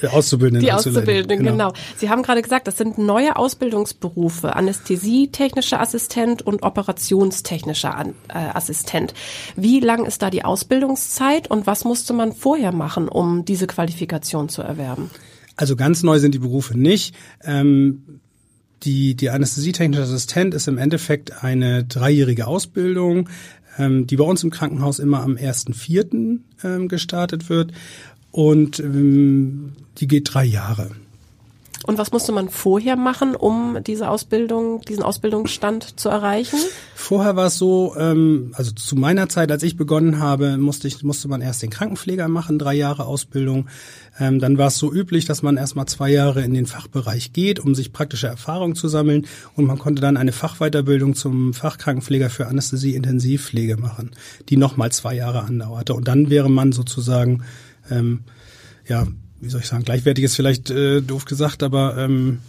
Auszubildenden. 0.10 0.66
Die 0.66 0.72
Auszubildenden, 0.72 1.40
genau. 1.40 1.52
genau. 1.52 1.74
Sie 1.98 2.10
haben 2.10 2.24
gerade 2.24 2.42
gesagt, 2.42 2.68
das 2.68 2.78
sind 2.78 2.98
neue 2.98 3.36
Ausbildungsberufe, 3.36 4.56
Anästhesietechnischer 4.56 5.82
Assistent 5.82 6.42
und 6.42 6.64
operationstechnischer 6.64 8.14
äh, 8.30 8.34
Assistent. 8.34 9.14
Wie 9.56 9.80
lang 9.80 10.06
ist 10.06 10.22
da 10.22 10.30
die 10.30 10.46
Ausbildungszeit 10.46 11.50
und 11.50 11.68
was 11.68 11.84
musste 11.84 12.14
man 12.14 12.32
vorher 12.32 12.72
machen, 12.72 13.10
um 13.10 13.44
diese 13.44 13.68
Qualifikation 13.68 14.48
zu 14.48 14.62
erwerben? 14.62 15.10
Also 15.58 15.76
ganz 15.76 16.04
neu 16.04 16.20
sind 16.20 16.34
die 16.34 16.40
Berufe 16.40 16.78
nicht. 16.78 17.16
Ähm, 17.44 18.22
die, 18.84 19.16
die 19.16 19.30
Anästhesietechnische 19.30 20.04
Assistent 20.04 20.54
ist 20.54 20.68
im 20.68 20.78
Endeffekt 20.78 21.44
eine 21.44 21.84
dreijährige 21.84 22.48
Ausbildung, 22.48 23.30
ähm, 23.78 24.08
die 24.08 24.16
bei 24.16 24.24
uns 24.24 24.44
im 24.44 24.52
Krankenhaus 24.52 25.00
immer 25.00 25.22
am 25.22 25.36
1.4. 25.36 26.40
Ähm, 26.64 26.88
gestartet 26.88 27.50
wird 27.50 27.74
und 28.36 28.82
ähm, 28.82 29.72
die 29.98 30.10
geht 30.10 30.34
drei 30.34 30.44
Jahre. 30.44 30.92
Und 31.88 31.98
was 31.98 32.12
musste 32.12 32.34
man 32.34 32.50
vorher 32.50 32.98
machen, 32.98 33.34
um 33.34 33.78
diese 33.86 34.10
Ausbildung, 34.10 34.82
diesen 34.82 35.04
Ausbildungsstand 35.04 35.98
zu 35.98 36.10
erreichen? 36.10 36.58
Vorher 36.96 37.38
war 37.38 37.46
es 37.46 37.58
so, 37.58 37.96
ähm, 37.98 38.52
also 38.56 38.72
zu 38.72 38.98
meiner 38.98 39.30
Zeit, 39.30 39.52
als 39.52 39.64
ich 39.64 39.78
begonnen 39.78 40.20
habe, 40.20 40.58
musste 40.58 40.90
ich 40.90 41.02
musste 41.04 41.30
man 41.30 41.42
erst 41.42 41.62
den 41.62 41.70
Krankenpfleger 41.70 42.28
machen, 42.28 42.60
drei 42.60 42.74
Jahre 42.74 43.06
Ausbildung. 43.06 43.68
Ähm, 44.20 44.40
dann 44.40 44.58
war 44.58 44.68
es 44.68 44.80
so 44.80 44.92
üblich, 44.92 45.24
dass 45.24 45.42
man 45.42 45.56
erstmal 45.56 45.86
zwei 45.86 46.10
Jahre 46.10 46.42
in 46.42 46.54
den 46.54 46.66
Fachbereich 46.66 47.32
geht, 47.32 47.62
um 47.62 47.74
sich 47.74 47.94
praktische 47.94 48.28
Erfahrungen 48.28 48.76
zu 48.76 48.90
sammeln. 48.90 49.28
Und 49.56 49.66
man 49.66 49.80
konnte 49.80 50.02
dann 50.02 50.18
eine 50.18 50.34
Fachweiterbildung 50.34 51.16
zum 51.16 51.54
Fachkrankenpfleger 51.54 52.30
für 52.30 52.48
Anästhesie-Intensivpflege 52.48 53.78
machen, 53.78 54.12
die 54.50 54.58
nochmal 54.58 54.92
zwei 54.92 55.16
Jahre 55.16 55.44
andauerte. 55.44 55.94
Und 55.94 56.10
dann 56.10 56.30
wäre 56.30 56.50
man 56.50 56.74
sozusagen 56.74 57.44
ähm, 57.90 58.24
ja, 58.88 59.08
wie 59.40 59.50
soll 59.50 59.62
ich 59.62 59.68
sagen, 59.68 59.84
gleichwertig 59.84 60.24
ist 60.24 60.36
vielleicht 60.36 60.70
äh, 60.70 61.02
doof 61.02 61.26
gesagt, 61.26 61.64
aber 61.64 61.98
ähm, 61.98 62.40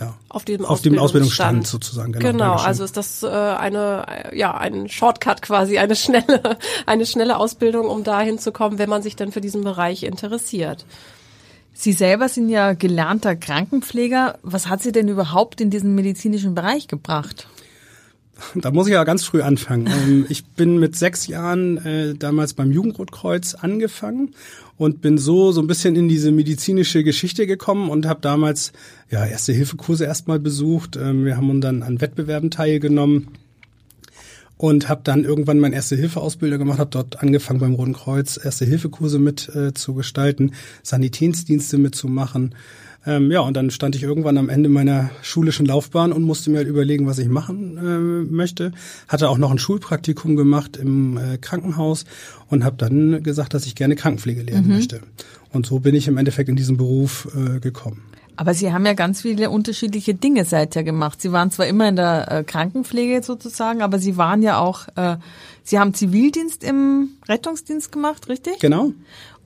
ja, 0.00 0.16
auf 0.30 0.44
dem, 0.44 0.64
auf 0.64 0.80
dem 0.80 0.98
Ausbildungsstand 0.98 1.66
sozusagen. 1.66 2.12
Genau, 2.12 2.30
genau 2.30 2.54
also 2.54 2.84
ist 2.84 2.96
das 2.96 3.22
äh, 3.22 3.28
eine 3.28 4.30
ja 4.32 4.56
ein 4.56 4.88
Shortcut 4.88 5.42
quasi, 5.42 5.78
eine 5.78 5.94
schnelle 5.94 6.56
eine 6.86 7.04
schnelle 7.04 7.36
Ausbildung, 7.36 7.86
um 7.86 8.02
dahin 8.02 8.38
zu 8.38 8.50
kommen, 8.50 8.78
wenn 8.78 8.88
man 8.88 9.02
sich 9.02 9.16
dann 9.16 9.30
für 9.30 9.42
diesen 9.42 9.62
Bereich 9.62 10.02
interessiert. 10.02 10.86
Sie 11.72 11.92
selber 11.92 12.28
sind 12.28 12.48
ja 12.48 12.72
gelernter 12.72 13.36
Krankenpfleger. 13.36 14.38
Was 14.42 14.68
hat 14.68 14.82
Sie 14.82 14.92
denn 14.92 15.08
überhaupt 15.08 15.60
in 15.60 15.70
diesen 15.70 15.94
medizinischen 15.94 16.54
Bereich 16.54 16.88
gebracht? 16.88 17.46
Da 18.54 18.70
muss 18.70 18.86
ich 18.86 18.92
ja 18.94 19.04
ganz 19.04 19.24
früh 19.24 19.42
anfangen. 19.42 19.86
Ähm, 19.86 20.26
ich 20.28 20.44
bin 20.44 20.78
mit 20.78 20.96
sechs 20.96 21.26
Jahren 21.26 21.78
äh, 21.78 22.14
damals 22.14 22.54
beim 22.54 22.72
Jugendrotkreuz 22.72 23.54
angefangen 23.54 24.34
und 24.76 25.00
bin 25.02 25.18
so 25.18 25.52
so 25.52 25.60
ein 25.60 25.66
bisschen 25.66 25.96
in 25.96 26.08
diese 26.08 26.32
medizinische 26.32 27.04
Geschichte 27.04 27.46
gekommen 27.46 27.90
und 27.90 28.06
habe 28.06 28.20
damals 28.20 28.72
ja 29.10 29.24
erste 29.26 29.52
Hilfekurse 29.52 30.04
erstmal 30.04 30.38
besucht. 30.38 30.96
Ähm, 30.96 31.24
wir 31.24 31.36
haben 31.36 31.60
dann 31.60 31.82
an 31.82 32.00
Wettbewerben 32.00 32.50
teilgenommen 32.50 33.28
und 34.60 34.90
habe 34.90 35.00
dann 35.04 35.24
irgendwann 35.24 35.58
meine 35.58 35.74
erste 35.74 35.96
Hilfeausbildung 35.96 36.58
gemacht, 36.58 36.78
habe 36.78 36.90
dort 36.90 37.22
angefangen 37.22 37.60
beim 37.60 37.74
Roten 37.74 37.94
Kreuz 37.94 38.38
erste 38.42 38.66
Hilfekurse 38.66 39.18
mit 39.18 39.48
äh, 39.54 39.72
zu 39.72 39.94
gestalten, 39.94 40.52
Sanitätsdienste 40.82 41.78
mitzumachen. 41.78 42.54
Ähm, 43.06 43.30
ja, 43.30 43.40
und 43.40 43.56
dann 43.56 43.70
stand 43.70 43.94
ich 43.94 44.02
irgendwann 44.02 44.36
am 44.36 44.48
Ende 44.48 44.68
meiner 44.68 45.10
schulischen 45.22 45.64
Laufbahn 45.64 46.12
und 46.12 46.22
musste 46.22 46.50
mir 46.50 46.58
halt 46.58 46.68
überlegen, 46.68 47.06
was 47.06 47.18
ich 47.18 47.28
machen 47.28 47.78
äh, 47.78 48.30
möchte. 48.30 48.72
Hatte 49.08 49.30
auch 49.30 49.38
noch 49.38 49.50
ein 49.50 49.58
Schulpraktikum 49.58 50.36
gemacht 50.36 50.76
im 50.76 51.16
äh, 51.16 51.38
Krankenhaus 51.38 52.04
und 52.48 52.62
habe 52.62 52.76
dann 52.76 53.22
gesagt, 53.22 53.54
dass 53.54 53.64
ich 53.64 53.74
gerne 53.74 53.96
Krankenpflege 53.96 54.42
lernen 54.42 54.68
mhm. 54.68 54.74
möchte. 54.74 55.00
Und 55.52 55.66
so 55.66 55.80
bin 55.80 55.94
ich 55.94 56.08
im 56.08 56.18
Endeffekt 56.18 56.48
in 56.48 56.56
diesen 56.56 56.76
Beruf 56.76 57.28
äh, 57.34 57.58
gekommen. 57.58 58.02
Aber 58.36 58.54
Sie 58.54 58.72
haben 58.72 58.86
ja 58.86 58.94
ganz 58.94 59.22
viele 59.22 59.50
unterschiedliche 59.50 60.14
Dinge 60.14 60.44
seither 60.44 60.82
gemacht. 60.82 61.20
Sie 61.20 61.32
waren 61.32 61.50
zwar 61.50 61.66
immer 61.66 61.88
in 61.88 61.96
der 61.96 62.30
äh, 62.30 62.44
Krankenpflege 62.44 63.22
sozusagen, 63.22 63.82
aber 63.82 63.98
Sie 63.98 64.16
waren 64.16 64.42
ja 64.42 64.58
auch, 64.58 64.88
äh, 64.96 65.16
Sie 65.62 65.78
haben 65.78 65.94
Zivildienst 65.94 66.64
im 66.64 67.10
Rettungsdienst 67.28 67.92
gemacht, 67.92 68.28
richtig? 68.28 68.58
Genau. 68.58 68.92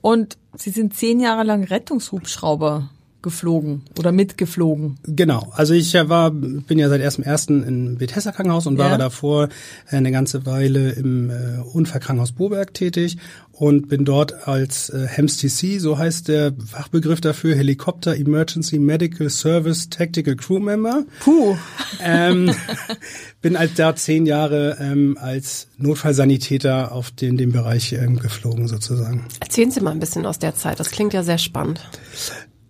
Und 0.01 0.37
Sie 0.55 0.69
sind 0.69 0.93
zehn 0.93 1.19
Jahre 1.19 1.43
lang 1.43 1.63
Rettungshubschrauber 1.63 2.89
geflogen 3.25 3.81
oder 3.97 4.11
mitgeflogen. 4.11 4.99
Genau. 5.03 5.51
Also 5.55 5.73
ich 5.73 5.95
war, 5.95 6.29
bin 6.29 6.77
ja 6.77 6.87
seit 6.89 7.01
ersten 7.01 7.23
ersten 7.23 7.63
im 7.63 7.97
Bethesda 7.97 8.31
Krankenhaus 8.31 8.67
und 8.67 8.77
war 8.77 8.91
ja. 8.91 8.97
davor 8.97 9.49
eine 9.87 10.11
ganze 10.11 10.45
Weile 10.45 10.91
im 10.91 11.31
äh, 11.31 11.59
Unfallkrankenhaus 11.73 12.33
Boberg 12.33 12.75
tätig 12.75 13.17
und 13.51 13.87
bin 13.87 14.05
dort 14.05 14.47
als 14.47 14.89
äh, 14.89 15.07
HEMS-TC, 15.07 15.79
so 15.79 15.97
heißt 15.97 16.27
der 16.27 16.53
Fachbegriff 16.65 17.19
dafür, 17.19 17.55
Helikopter 17.55 18.15
Emergency 18.15 18.77
Medical 18.77 19.29
Service 19.29 19.89
Tactical 19.89 20.35
Crew 20.35 20.59
Member. 20.59 21.05
Puh. 21.21 21.57
Ähm, 22.03 22.53
bin 23.41 23.57
halt 23.57 23.79
da 23.79 23.95
zehn 23.95 24.27
Jahre 24.27 24.77
ähm, 24.79 25.17
als 25.19 25.67
Notfallsanitäter 25.77 26.91
auf 26.91 27.09
den, 27.09 27.37
dem 27.37 27.51
Bereich 27.51 27.93
ähm, 27.93 28.19
geflogen 28.19 28.67
sozusagen. 28.67 29.25
Erzählen 29.39 29.71
Sie 29.71 29.81
mal 29.81 29.91
ein 29.91 29.99
bisschen 29.99 30.27
aus 30.27 30.37
der 30.37 30.55
Zeit, 30.55 30.79
das 30.79 30.91
klingt 30.91 31.13
ja 31.13 31.23
sehr 31.23 31.39
spannend. 31.39 31.81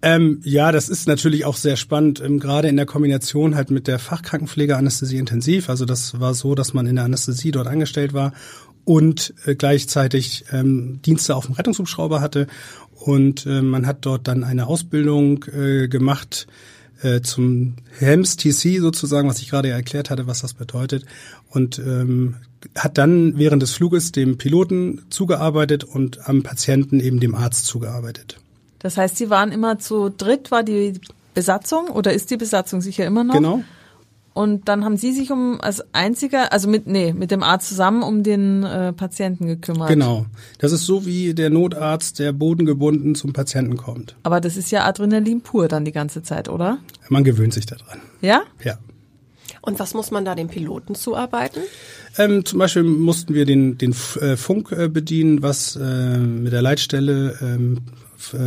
Ähm, 0.06 0.40
ja, 0.44 0.72
das 0.72 0.88
ist 0.88 1.08
natürlich 1.08 1.46
auch 1.46 1.56
sehr 1.56 1.78
spannend, 1.78 2.22
ähm, 2.24 2.40
gerade 2.40 2.68
in 2.68 2.78
der 2.78 2.86
Kombination 2.86 3.56
halt 3.56 3.72
mit 3.72 3.88
der 3.88 3.98
Fachkrankenpflege 3.98 4.78
Anästhesie 4.78 5.18
intensiv. 5.18 5.68
Also 5.68 5.86
das 5.86 6.20
war 6.20 6.36
so, 6.36 6.54
dass 6.54 6.76
man 6.76 6.86
in 6.86 6.98
der 6.98 7.06
Anästhesie 7.06 7.50
dort 7.50 7.66
angestellt 7.66 8.14
war 8.14 8.32
und 8.84 9.34
äh, 9.46 9.56
gleichzeitig 9.56 10.46
ähm, 10.52 11.00
Dienste 11.04 11.36
auf 11.36 11.48
dem 11.48 11.56
Rettungshubschrauber 11.56 12.22
hatte. 12.22 12.46
Und 12.94 13.48
äh, 13.48 13.64
man 13.64 13.88
hat 13.88 14.06
dort 14.06 14.28
dann 14.28 14.44
eine 14.44 14.68
Ausbildung 14.68 15.44
äh, 15.46 15.88
gemacht 15.88 16.46
äh, 17.02 17.22
zum 17.22 17.74
HEMS 17.98 18.38
TC 18.38 18.78
sozusagen, 18.82 19.28
was 19.28 19.40
ich 19.40 19.50
gerade 19.50 19.70
erklärt 19.70 20.12
hatte, 20.12 20.28
was 20.28 20.42
das 20.42 20.54
bedeutet. 20.54 21.04
Und 21.50 21.80
ähm, 21.80 22.36
hat 22.78 23.00
dann 23.00 23.40
während 23.40 23.64
des 23.64 23.72
Fluges 23.72 24.12
dem 24.12 24.38
Piloten 24.38 25.02
zugearbeitet 25.10 25.84
und 25.84 26.30
am 26.30 26.44
Patienten 26.44 27.00
eben 27.00 27.20
dem 27.20 27.34
Arzt 27.34 27.66
zugearbeitet. 27.66 28.38
Das 28.80 28.98
heißt, 28.98 29.18
Sie 29.18 29.30
waren 29.30 29.52
immer 29.52 29.80
zu 29.80 30.10
dritt, 30.10 30.52
war 30.52 30.64
die 30.64 30.94
Besatzung 31.34 31.88
oder 31.88 32.14
ist 32.14 32.32
die 32.32 32.38
Besatzung 32.38 32.82
sicher 32.82 33.06
immer 33.06 33.24
noch? 33.24 33.36
Genau. 33.36 33.64
Und 34.36 34.68
dann 34.68 34.84
haben 34.84 34.98
Sie 34.98 35.14
sich 35.14 35.32
um 35.32 35.62
als 35.62 35.82
einziger, 35.94 36.52
also 36.52 36.68
mit 36.68 36.88
nee, 36.88 37.14
mit 37.14 37.32
dem 37.32 37.42
Arzt 37.42 37.70
zusammen 37.70 38.04
um 38.04 38.22
den 38.22 38.64
äh, 38.64 38.92
Patienten 38.92 39.48
gekümmert. 39.48 39.88
Genau. 39.88 40.26
Das 40.60 40.74
ist 40.74 40.86
so 40.86 41.06
wie 41.06 41.34
der 41.34 41.50
Notarzt, 41.50 42.20
der 42.20 42.34
bodengebunden 42.34 43.16
zum 43.16 43.32
Patienten 43.32 43.78
kommt. 43.78 44.18
Aber 44.24 44.42
das 44.42 44.58
ist 44.58 44.72
ja 44.72 44.84
Adrenalin 44.84 45.40
pur 45.40 45.70
dann 45.70 45.86
die 45.86 45.94
ganze 45.94 46.22
Zeit, 46.22 46.50
oder? 46.50 46.80
Man 47.08 47.24
gewöhnt 47.24 47.54
sich 47.54 47.66
daran. 47.66 48.02
Ja? 48.20 48.44
Ja. 48.62 48.78
Und 49.62 49.80
was 49.80 49.94
muss 49.94 50.12
man 50.12 50.26
da 50.26 50.36
den 50.36 50.50
Piloten 50.50 50.96
zuarbeiten? 50.96 51.62
Ähm, 52.18 52.44
zum 52.44 52.60
Beispiel 52.60 52.84
mussten 52.84 53.34
wir 53.34 53.46
den, 53.46 53.78
den 53.78 53.96
äh, 54.20 54.36
Funk 54.36 54.74
äh, 54.74 54.90
bedienen, 54.90 55.44
was 55.44 55.78
äh, 55.78 56.18
mit 56.18 56.52
der 56.52 56.62
Leitstelle 56.62 57.38
ähm, 57.42 57.78
äh, 57.78 58.05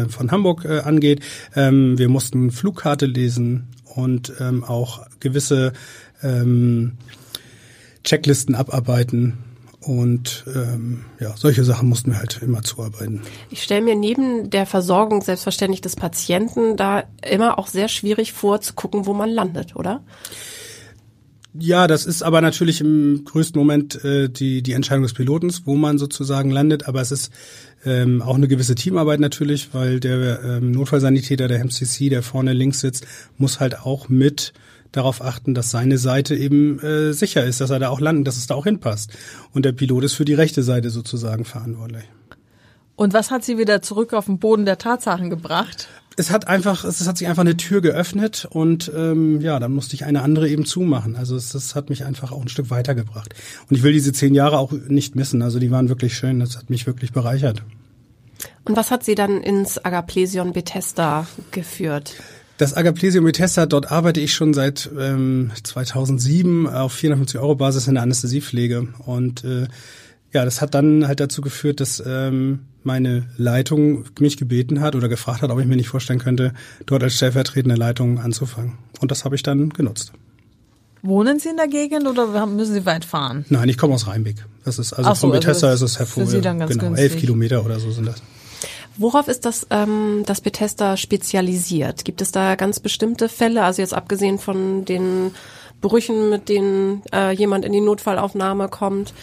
von 0.09 0.31
Hamburg 0.31 0.65
äh, 0.65 0.81
angeht. 0.81 1.21
Ähm, 1.55 1.99
wir 1.99 2.09
mussten 2.09 2.51
Flugkarte 2.51 3.07
lesen 3.07 3.69
und 3.85 4.33
ähm, 4.41 4.65
auch 4.65 5.07
gewisse 5.21 5.73
ähm, 6.23 6.99
Checklisten 8.05 8.55
abarbeiten. 8.55 9.39
Und 9.81 10.45
ähm, 10.55 11.05
ja, 11.21 11.35
solche 11.37 11.65
Sachen 11.65 11.89
mussten 11.89 12.11
wir 12.11 12.19
halt 12.19 12.43
immer 12.43 12.63
zuarbeiten. 12.63 13.23
Ich 13.49 13.63
stelle 13.63 13.81
mir 13.81 13.95
neben 13.95 14.51
der 14.51 14.67
Versorgung 14.67 15.23
selbstverständlich 15.23 15.81
des 15.81 15.97
Patienten 15.97 16.77
da 16.77 17.05
immer 17.27 17.59
auch 17.59 17.69
sehr 17.69 17.89
schwierig 17.89 18.33
vor, 18.33 18.61
zu 18.61 18.75
gucken, 18.75 19.07
wo 19.07 19.15
man 19.15 19.31
landet, 19.31 19.77
oder? 19.77 20.03
Ja, 21.61 21.87
das 21.87 22.07
ist 22.07 22.23
aber 22.23 22.41
natürlich 22.41 22.81
im 22.81 23.25
größten 23.25 23.59
Moment 23.59 24.05
äh, 24.05 24.29
die, 24.29 24.63
die 24.63 24.73
Entscheidung 24.73 25.03
des 25.03 25.15
Pilotens, 25.15 25.63
wo 25.65 25.75
man 25.75 25.99
sozusagen 25.99 26.51
landet. 26.51 26.87
Aber 26.87 27.01
es 27.01 27.11
ist 27.11 27.33
ähm, 27.85 28.23
auch 28.23 28.37
eine 28.37 28.49
gewisse 28.49 28.75
Teamarbeit 28.75 29.19
natürlich, 29.19 29.75
weil 29.75 29.99
der 29.99 30.43
ähm, 30.45 30.71
Notfallsanitäter, 30.71 31.49
der 31.49 31.65
MCC, 31.65 32.11
der 32.11 32.23
vorne 32.23 32.53
links 32.53 32.81
sitzt, 32.81 33.07
muss 33.39 33.61
halt 33.61 33.81
auch 33.81 34.09
mit 34.09 34.53
darauf 34.93 35.23
achten, 35.23 35.55
dass 35.55 35.71
seine 35.71 35.99
Seite 35.99 36.37
eben 36.37 36.79
äh, 36.81 37.13
sicher 37.13 37.45
ist, 37.45 37.61
dass 37.61 37.71
er 37.71 37.79
da 37.79 37.89
auch 37.89 38.01
landen, 38.01 38.25
dass 38.25 38.37
es 38.37 38.47
da 38.47 38.55
auch 38.55 38.65
hinpasst. 38.65 39.13
Und 39.53 39.65
der 39.65 39.73
Pilot 39.73 40.05
ist 40.05 40.15
für 40.15 40.25
die 40.25 40.35
rechte 40.35 40.63
Seite 40.63 40.91
sozusagen 40.91 41.45
verantwortlich. 41.45 42.05
Und 42.95 43.15
was 43.15 43.31
hat 43.31 43.45
Sie 43.45 43.59
wieder 43.59 43.83
zurück 43.83 44.13
auf 44.13 44.27
den 44.27 44.39
Boden 44.39 44.65
der 44.65 44.79
Tatsachen 44.79 45.31
gebracht? 45.31 45.89
Es 46.19 46.33
hat 46.33 46.49
einfach, 46.49 46.85
es 46.85 47.07
hat 47.07 47.17
sich 47.17 47.29
einfach 47.29 47.43
eine 47.43 47.57
Tür 47.57 47.81
geöffnet 47.81 48.47
und 48.51 48.91
ähm, 48.95 49.41
ja, 49.41 49.61
dann 49.61 49.73
musste 49.73 49.95
ich 49.95 50.05
eine 50.05 50.23
andere 50.23 50.49
eben 50.49 50.65
zumachen. 50.65 51.15
Also 51.15 51.37
es, 51.37 51.51
das 51.51 51.77
hat 51.77 51.91
mich 51.91 52.05
einfach 52.05 52.33
auch 52.33 52.43
ein 52.43 52.49
Stück 52.49 52.71
weitergebracht. 52.71 53.35
Und 53.71 53.77
ich 53.77 53.85
will 53.85 53.93
diese 53.93 54.13
zehn 54.13 54.35
Jahre 54.35 54.59
auch 54.59 54.73
nicht 54.73 55.15
missen. 55.15 55.43
Also 55.43 55.61
die 55.61 55.71
waren 55.71 55.89
wirklich 55.89 56.17
schön. 56.17 56.41
Das 56.41 56.57
hat 56.57 56.71
mich 56.71 56.89
wirklich 56.89 57.13
bereichert. 57.13 57.63
Und 58.65 58.77
was 58.77 58.91
hat 58.91 59.05
Sie 59.05 59.15
dann 59.15 59.41
ins 59.43 59.83
Agaplesion 59.85 60.53
Bethesda 60.53 61.29
geführt? 61.53 62.17
Das 62.57 62.77
Agaplesion 62.77 63.25
Bethesda, 63.25 63.67
dort 63.67 63.93
arbeite 63.93 64.21
ich 64.21 64.35
schon 64.35 64.55
seit 64.55 64.91
ähm, 64.99 65.53
2007 65.63 66.67
auf 66.67 66.95
450 66.95 67.41
Euro 67.41 67.55
Basis 67.55 67.87
in 67.87 67.95
der 67.95 68.03
Anästhesiepflege 68.03 68.89
und 69.07 69.45
äh, 69.45 69.69
ja, 70.33 70.45
das 70.45 70.61
hat 70.61 70.75
dann 70.75 71.07
halt 71.07 71.21
dazu 71.21 71.41
geführt, 71.41 71.81
dass 71.81 72.03
ähm, 72.05 72.61
meine 72.83 73.27
Leitung 73.37 74.05
mich 74.19 74.37
gebeten 74.37 74.81
hat 74.81 74.95
oder 74.95 75.09
gefragt 75.09 75.43
hat, 75.43 75.51
ob 75.51 75.59
ich 75.59 75.67
mir 75.67 75.77
nicht 75.77 75.89
vorstellen 75.89 76.19
könnte, 76.19 76.53
dort 76.87 77.03
als 77.03 77.17
stellvertretende 77.17 77.77
Leitung 77.77 78.19
anzufangen. 78.19 78.79
Und 79.01 79.11
das 79.11 79.25
habe 79.25 79.35
ich 79.35 79.43
dann 79.43 79.71
genutzt. 79.71 80.13
Wohnen 81.03 81.39
Sie 81.39 81.49
in 81.49 81.57
der 81.57 81.69
Gegend 81.69 82.07
oder 82.07 82.47
müssen 82.47 82.75
Sie 82.75 82.85
weit 82.85 83.05
fahren? 83.05 83.45
Nein, 83.49 83.69
ich 83.69 83.79
komme 83.79 83.95
aus 83.95 84.07
Rheinbeck. 84.07 84.45
Das 84.65 84.79
ist 84.79 84.93
also 84.93 85.11
so, 85.11 85.21
von 85.21 85.31
Bethesda 85.31 85.69
also 85.69 85.85
ist 85.85 85.93
es 85.93 85.99
hervorragend. 85.99 86.31
Für 86.31 86.37
Sie 86.37 86.43
dann 86.43 86.59
ganz 86.59 86.73
genau, 86.73 86.85
günstig. 86.85 87.11
elf 87.11 87.21
Kilometer 87.21 87.65
oder 87.65 87.79
so 87.79 87.91
sind 87.91 88.07
das. 88.07 88.23
Worauf 88.97 89.29
ist 89.29 89.45
das, 89.45 89.67
ähm, 89.71 90.25
das 90.27 90.41
Bethesda 90.41 90.97
spezialisiert? 90.97 92.05
Gibt 92.05 92.21
es 92.21 92.33
da 92.33 92.57
ganz 92.57 92.81
bestimmte 92.81 93.29
Fälle, 93.29 93.63
also 93.63 93.81
jetzt 93.81 93.95
abgesehen 93.95 94.39
von 94.39 94.85
den 94.85 95.31
Brüchen, 95.81 96.31
mit 96.31 96.49
denen 96.49 97.03
äh, 97.13 97.31
jemand 97.31 97.65
in 97.65 97.73
die 97.73 97.81
Notfallaufnahme 97.81 98.69
kommt? 98.69 99.15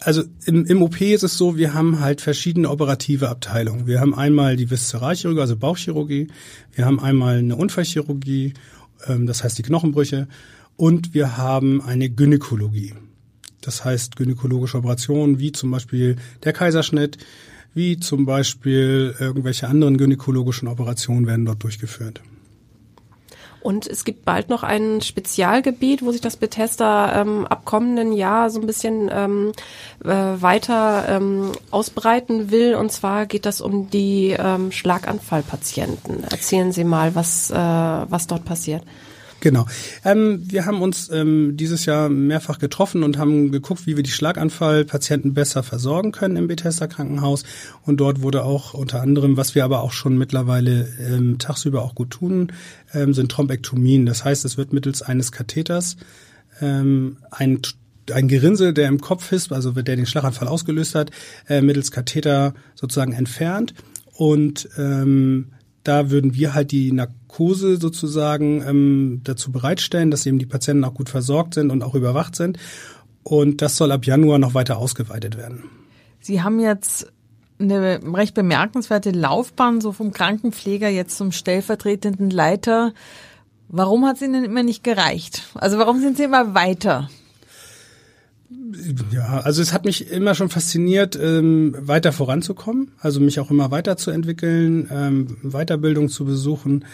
Also 0.00 0.24
im, 0.44 0.66
im 0.66 0.82
OP 0.82 1.00
ist 1.00 1.22
es 1.22 1.38
so, 1.38 1.56
wir 1.56 1.74
haben 1.74 2.00
halt 2.00 2.20
verschiedene 2.20 2.70
operative 2.70 3.28
Abteilungen. 3.28 3.86
Wir 3.86 4.00
haben 4.00 4.14
einmal 4.14 4.56
die 4.56 4.70
Viszeralchirurgie, 4.70 5.40
also 5.40 5.56
Bauchchirurgie. 5.56 6.28
Wir 6.74 6.84
haben 6.84 7.00
einmal 7.00 7.38
eine 7.38 7.56
Unfallchirurgie, 7.56 8.54
ähm, 9.06 9.26
das 9.26 9.42
heißt 9.42 9.58
die 9.58 9.62
Knochenbrüche. 9.62 10.28
Und 10.76 11.14
wir 11.14 11.38
haben 11.38 11.80
eine 11.80 12.10
Gynäkologie. 12.10 12.94
Das 13.62 13.84
heißt 13.84 14.16
gynäkologische 14.16 14.78
Operationen, 14.78 15.38
wie 15.38 15.52
zum 15.52 15.70
Beispiel 15.70 16.16
der 16.44 16.52
Kaiserschnitt, 16.52 17.18
wie 17.74 17.98
zum 17.98 18.26
Beispiel 18.26 19.14
irgendwelche 19.18 19.68
anderen 19.68 19.98
gynäkologischen 19.98 20.68
Operationen 20.68 21.26
werden 21.26 21.46
dort 21.46 21.62
durchgeführt. 21.62 22.20
Und 23.66 23.88
es 23.88 24.04
gibt 24.04 24.24
bald 24.24 24.48
noch 24.48 24.62
ein 24.62 25.00
Spezialgebiet, 25.00 26.04
wo 26.04 26.12
sich 26.12 26.20
das 26.20 26.36
Bethesda 26.36 27.20
ähm, 27.20 27.44
ab 27.48 27.64
kommenden 27.64 28.12
Jahr 28.12 28.48
so 28.48 28.60
ein 28.60 28.66
bisschen 28.68 29.10
ähm, 29.12 29.50
äh, 30.04 30.08
weiter 30.08 31.04
ähm, 31.08 31.50
ausbreiten 31.72 32.52
will. 32.52 32.76
Und 32.76 32.92
zwar 32.92 33.26
geht 33.26 33.44
das 33.44 33.60
um 33.60 33.90
die 33.90 34.36
ähm, 34.38 34.70
Schlaganfallpatienten. 34.70 36.22
Erzählen 36.30 36.70
Sie 36.70 36.84
mal, 36.84 37.16
was, 37.16 37.50
äh, 37.50 37.56
was 37.56 38.28
dort 38.28 38.44
passiert. 38.44 38.84
Genau. 39.40 39.66
Ähm, 40.04 40.42
wir 40.50 40.64
haben 40.64 40.80
uns 40.80 41.10
ähm, 41.10 41.56
dieses 41.56 41.84
Jahr 41.84 42.08
mehrfach 42.08 42.58
getroffen 42.58 43.02
und 43.02 43.18
haben 43.18 43.52
geguckt, 43.52 43.86
wie 43.86 43.96
wir 43.96 44.02
die 44.02 44.10
Schlaganfallpatienten 44.10 45.34
besser 45.34 45.62
versorgen 45.62 46.12
können 46.12 46.36
im 46.36 46.48
Bethesda 46.48 46.86
Krankenhaus. 46.86 47.44
Und 47.84 47.98
dort 47.98 48.22
wurde 48.22 48.44
auch 48.44 48.74
unter 48.74 49.02
anderem, 49.02 49.36
was 49.36 49.54
wir 49.54 49.64
aber 49.64 49.82
auch 49.82 49.92
schon 49.92 50.16
mittlerweile 50.16 50.88
ähm, 51.00 51.38
tagsüber 51.38 51.82
auch 51.82 51.94
gut 51.94 52.10
tun, 52.10 52.52
ähm, 52.94 53.12
sind 53.14 53.30
Thrombektomien. 53.30 54.06
Das 54.06 54.24
heißt, 54.24 54.44
es 54.44 54.56
wird 54.56 54.72
mittels 54.72 55.02
eines 55.02 55.32
Katheters 55.32 55.96
ähm, 56.60 57.18
ein 57.30 57.60
ein 58.12 58.28
Gerinnsel, 58.28 58.72
der 58.72 58.86
im 58.86 59.00
Kopf 59.00 59.32
ist, 59.32 59.52
also 59.52 59.72
der 59.72 59.96
den 59.96 60.06
Schlaganfall 60.06 60.46
ausgelöst 60.46 60.94
hat, 60.94 61.10
äh, 61.48 61.60
mittels 61.60 61.90
Katheter 61.90 62.54
sozusagen 62.76 63.12
entfernt. 63.12 63.74
Und 64.12 64.68
ähm, 64.78 65.48
da 65.86 66.10
würden 66.10 66.34
wir 66.34 66.54
halt 66.54 66.72
die 66.72 66.92
Narkose 66.92 67.76
sozusagen 67.76 68.62
ähm, 68.66 69.20
dazu 69.24 69.52
bereitstellen, 69.52 70.10
dass 70.10 70.26
eben 70.26 70.38
die 70.38 70.46
Patienten 70.46 70.84
auch 70.84 70.94
gut 70.94 71.08
versorgt 71.08 71.54
sind 71.54 71.70
und 71.70 71.82
auch 71.82 71.94
überwacht 71.94 72.36
sind. 72.36 72.58
Und 73.22 73.62
das 73.62 73.76
soll 73.76 73.92
ab 73.92 74.06
Januar 74.06 74.38
noch 74.38 74.54
weiter 74.54 74.78
ausgeweitet 74.78 75.36
werden. 75.36 75.64
Sie 76.20 76.42
haben 76.42 76.60
jetzt 76.60 77.12
eine 77.58 78.00
recht 78.14 78.34
bemerkenswerte 78.34 79.10
Laufbahn, 79.10 79.80
so 79.80 79.92
vom 79.92 80.12
Krankenpfleger 80.12 80.88
jetzt 80.88 81.16
zum 81.16 81.32
stellvertretenden 81.32 82.30
Leiter. 82.30 82.92
Warum 83.68 84.06
hat 84.06 84.16
es 84.16 84.22
Ihnen 84.22 84.44
immer 84.44 84.62
nicht 84.62 84.84
gereicht? 84.84 85.44
Also 85.54 85.78
warum 85.78 86.00
sind 86.00 86.16
Sie 86.16 86.24
immer 86.24 86.54
weiter? 86.54 87.08
Ja, 89.12 89.40
also 89.40 89.62
es 89.62 89.72
hat 89.72 89.84
mich 89.84 90.10
immer 90.10 90.34
schon 90.34 90.48
fasziniert, 90.48 91.18
ähm, 91.20 91.74
weiter 91.78 92.12
voranzukommen, 92.12 92.92
also 93.00 93.20
mich 93.20 93.38
auch 93.38 93.50
immer 93.50 93.70
weiterzuentwickeln, 93.70 94.88
ähm, 94.90 95.36
Weiterbildung 95.42 96.08
zu 96.08 96.24
besuchen. 96.24 96.84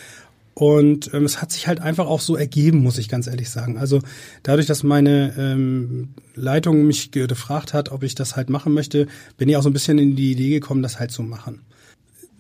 Und 0.55 1.13
ähm, 1.15 1.25
es 1.25 1.41
hat 1.41 1.51
sich 1.51 1.67
halt 1.67 1.81
einfach 1.81 2.07
auch 2.07 2.21
so 2.21 2.37
ergeben, 2.37 2.83
muss 2.83 2.99
ich 2.99 3.09
ganz 3.09 3.27
ehrlich 3.27 3.49
sagen. 3.49 3.79
Also 3.79 4.01
dadurch, 4.43 4.67
dass 4.67 4.83
meine 4.83 5.35
ähm, 5.39 6.11
Leitung 6.35 6.87
mich 6.87 7.11
gefragt 7.11 7.73
hat, 7.73 7.91
ob 7.91 8.03
ich 8.03 8.15
das 8.15 8.37
halt 8.37 8.51
machen 8.51 8.75
möchte, 8.75 9.07
bin 9.39 9.49
ich 9.49 9.57
auch 9.57 9.63
so 9.63 9.71
ein 9.71 9.73
bisschen 9.73 9.99
in 9.99 10.15
die 10.15 10.33
Idee 10.33 10.51
gekommen, 10.51 10.83
das 10.83 11.01
halt 11.01 11.11
zu 11.11 11.23
machen 11.23 11.63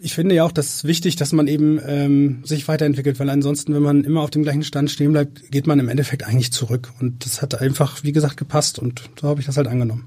ich 0.02 0.14
finde 0.14 0.34
ja 0.34 0.44
auch, 0.44 0.52
das 0.52 0.74
ist 0.76 0.84
wichtig, 0.84 1.16
dass 1.16 1.32
man 1.32 1.46
eben 1.46 1.80
ähm, 1.86 2.42
sich 2.44 2.66
weiterentwickelt, 2.66 3.20
weil 3.20 3.30
ansonsten, 3.30 3.72
wenn 3.74 3.82
man 3.82 4.04
immer 4.04 4.22
auf 4.22 4.30
dem 4.30 4.42
gleichen 4.42 4.64
Stand 4.64 4.90
stehen 4.90 5.12
bleibt, 5.12 5.50
geht 5.50 5.66
man 5.66 5.78
im 5.78 5.88
Endeffekt 5.88 6.24
eigentlich 6.26 6.52
zurück. 6.52 6.92
Und 7.00 7.24
das 7.24 7.40
hat 7.40 7.60
einfach, 7.60 8.02
wie 8.02 8.12
gesagt, 8.12 8.36
gepasst 8.36 8.78
und 8.78 9.02
so 9.20 9.28
habe 9.28 9.40
ich 9.40 9.46
das 9.46 9.56
halt 9.56 9.68
angenommen. 9.68 10.04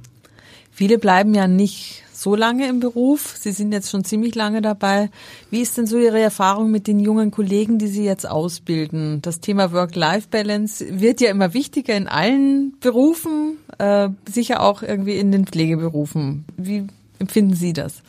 Viele 0.72 0.98
bleiben 0.98 1.34
ja 1.34 1.48
nicht 1.48 2.04
so 2.12 2.36
lange 2.36 2.68
im 2.68 2.82
Beruf. 2.82 3.36
Sie 3.40 3.54
sind 3.54 3.72
jetzt 3.72 3.90
schon 3.90 4.04
ziemlich 4.04 4.36
lange 4.36 4.62
dabei. 4.62 5.10
Wie 5.50 5.62
ist 5.62 5.78
denn 5.78 5.88
so 5.88 5.98
Ihre 5.98 6.20
Erfahrung 6.20 6.70
mit 6.70 6.88
den 6.88 7.00
jungen 7.00 7.32
Kollegen, 7.32 7.78
die 7.78 7.88
Sie 7.88 8.04
jetzt 8.04 8.28
ausbilden? 8.28 9.22
Das 9.22 9.40
Thema 9.40 9.72
Work-Life-Balance 9.72 11.00
wird 11.00 11.22
ja 11.22 11.30
immer 11.30 11.54
wichtiger 11.54 11.96
in 11.96 12.10
allen 12.10 12.74
Berufen, 12.82 13.58
äh, 13.78 14.10
sicher 14.30 14.62
auch 14.62 14.84
irgendwie 14.84 15.18
in 15.18 15.32
den 15.32 15.46
Pflegeberufen. 15.46 16.44
Wie 16.58 16.88
empfinden 17.20 17.56
Sie 17.56 17.72
das? 17.72 18.02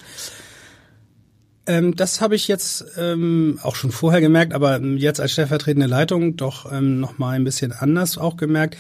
Ähm, 1.66 1.96
das 1.96 2.20
habe 2.20 2.36
ich 2.36 2.48
jetzt 2.48 2.84
ähm, 2.96 3.58
auch 3.62 3.74
schon 3.74 3.90
vorher 3.90 4.20
gemerkt, 4.20 4.54
aber 4.54 4.80
jetzt 4.80 5.20
als 5.20 5.32
stellvertretende 5.32 5.86
Leitung 5.86 6.36
doch 6.36 6.70
ähm, 6.72 7.00
noch 7.00 7.18
mal 7.18 7.30
ein 7.30 7.44
bisschen 7.44 7.72
anders 7.72 8.18
auch 8.18 8.36
gemerkt. 8.36 8.76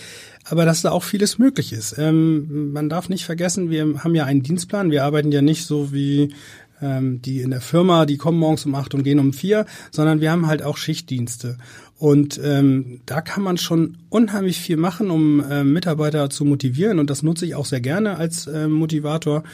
Aber 0.48 0.64
dass 0.64 0.82
da 0.82 0.92
auch 0.92 1.02
vieles 1.02 1.38
möglich 1.38 1.72
ist. 1.72 1.98
Ähm, 1.98 2.72
man 2.72 2.88
darf 2.88 3.08
nicht 3.08 3.24
vergessen, 3.24 3.68
wir 3.68 4.04
haben 4.04 4.14
ja 4.14 4.24
einen 4.24 4.44
Dienstplan. 4.44 4.92
Wir 4.92 5.04
arbeiten 5.04 5.32
ja 5.32 5.42
nicht 5.42 5.66
so 5.66 5.92
wie 5.92 6.32
ähm, 6.82 7.22
die 7.22 7.40
in 7.40 7.50
der 7.50 7.60
Firma, 7.60 8.06
die 8.06 8.16
kommen 8.16 8.38
morgens 8.38 8.66
um 8.66 8.74
acht 8.74 8.94
und 8.94 9.02
gehen 9.02 9.18
um 9.18 9.32
vier, 9.32 9.66
sondern 9.90 10.20
wir 10.20 10.30
haben 10.30 10.46
halt 10.46 10.62
auch 10.62 10.76
Schichtdienste. 10.76 11.58
Und 11.98 12.38
ähm, 12.42 13.00
da 13.06 13.22
kann 13.22 13.42
man 13.42 13.56
schon 13.56 13.98
unheimlich 14.10 14.58
viel 14.58 14.76
machen, 14.76 15.10
um 15.10 15.42
äh, 15.42 15.64
Mitarbeiter 15.64 16.28
zu 16.28 16.44
motivieren. 16.44 16.98
Und 16.98 17.08
das 17.08 17.22
nutze 17.22 17.46
ich 17.46 17.54
auch 17.54 17.64
sehr 17.64 17.80
gerne 17.80 18.16
als 18.16 18.46
äh, 18.46 18.68
Motivator. 18.68 19.44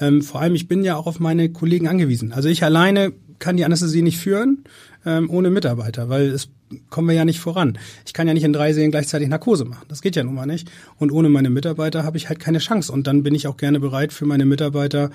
Ähm, 0.00 0.22
vor 0.22 0.40
allem, 0.40 0.56
ich 0.56 0.66
bin 0.66 0.82
ja 0.82 0.96
auch 0.96 1.06
auf 1.06 1.20
meine 1.20 1.50
Kollegen 1.50 1.86
angewiesen. 1.86 2.32
Also 2.32 2.48
ich 2.48 2.64
alleine 2.64 3.12
kann 3.38 3.56
die 3.56 3.64
Anästhesie 3.64 4.02
nicht 4.02 4.18
führen 4.18 4.64
ähm, 5.06 5.30
ohne 5.30 5.50
Mitarbeiter, 5.50 6.08
weil 6.08 6.28
es 6.28 6.48
kommen 6.90 7.08
wir 7.08 7.14
ja 7.14 7.24
nicht 7.24 7.40
voran. 7.40 7.78
Ich 8.04 8.14
kann 8.14 8.26
ja 8.26 8.34
nicht 8.34 8.42
in 8.42 8.52
drei 8.52 8.72
Sälen 8.72 8.90
gleichzeitig 8.90 9.28
Narkose 9.28 9.64
machen. 9.64 9.84
Das 9.88 10.02
geht 10.02 10.16
ja 10.16 10.24
nun 10.24 10.34
mal 10.34 10.46
nicht. 10.46 10.70
Und 10.98 11.12
ohne 11.12 11.28
meine 11.28 11.50
Mitarbeiter 11.50 12.04
habe 12.04 12.16
ich 12.16 12.28
halt 12.28 12.40
keine 12.40 12.58
Chance. 12.58 12.90
Und 12.90 13.06
dann 13.06 13.22
bin 13.22 13.34
ich 13.34 13.46
auch 13.46 13.56
gerne 13.56 13.78
bereit 13.78 14.12
für 14.12 14.26
meine 14.26 14.44
Mitarbeiter, 14.44 15.10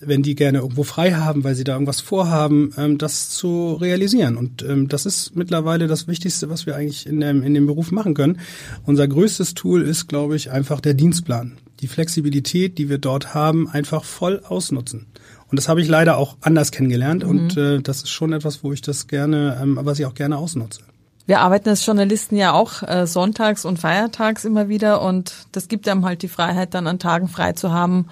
wenn 0.00 0.22
die 0.22 0.34
gerne 0.34 0.58
irgendwo 0.58 0.82
frei 0.82 1.12
haben, 1.12 1.44
weil 1.44 1.54
sie 1.54 1.64
da 1.64 1.72
irgendwas 1.72 2.00
vorhaben, 2.00 2.72
ähm, 2.76 2.98
das 2.98 3.30
zu 3.30 3.74
realisieren. 3.74 4.36
Und 4.36 4.62
ähm, 4.62 4.88
das 4.88 5.06
ist 5.06 5.36
mittlerweile 5.36 5.86
das 5.86 6.08
Wichtigste, 6.08 6.50
was 6.50 6.66
wir 6.66 6.76
eigentlich 6.76 7.06
in 7.06 7.20
dem, 7.20 7.42
in 7.42 7.54
dem 7.54 7.66
Beruf 7.66 7.90
machen 7.90 8.14
können. 8.14 8.40
Unser 8.84 9.06
größtes 9.08 9.54
Tool 9.54 9.82
ist, 9.82 10.08
glaube 10.08 10.36
ich, 10.36 10.50
einfach 10.50 10.80
der 10.80 10.94
Dienstplan 10.94 11.58
die 11.80 11.88
Flexibilität, 11.88 12.78
die 12.78 12.88
wir 12.88 12.98
dort 12.98 13.34
haben, 13.34 13.68
einfach 13.68 14.04
voll 14.04 14.42
ausnutzen. 14.46 15.06
Und 15.48 15.58
das 15.58 15.68
habe 15.68 15.80
ich 15.80 15.88
leider 15.88 16.16
auch 16.16 16.36
anders 16.42 16.70
kennengelernt 16.70 17.24
mhm. 17.24 17.30
und 17.30 17.56
äh, 17.56 17.80
das 17.80 17.98
ist 17.98 18.10
schon 18.10 18.32
etwas, 18.32 18.62
wo 18.62 18.72
ich 18.72 18.82
das 18.82 19.08
gerne, 19.08 19.58
ähm, 19.60 19.78
was 19.82 19.98
ich 19.98 20.06
auch 20.06 20.14
gerne 20.14 20.36
ausnutze. 20.36 20.82
Wir 21.26 21.40
arbeiten 21.40 21.68
als 21.68 21.84
Journalisten 21.84 22.36
ja 22.36 22.52
auch 22.52 22.82
äh, 22.82 23.06
sonntags 23.06 23.64
und 23.64 23.78
feiertags 23.78 24.44
immer 24.44 24.68
wieder 24.68 25.02
und 25.02 25.32
das 25.52 25.68
gibt 25.68 25.88
einem 25.88 26.04
halt 26.04 26.22
die 26.22 26.28
Freiheit, 26.28 26.74
dann 26.74 26.86
an 26.86 26.98
Tagen 26.98 27.28
frei 27.28 27.52
zu 27.52 27.72
haben, 27.72 28.06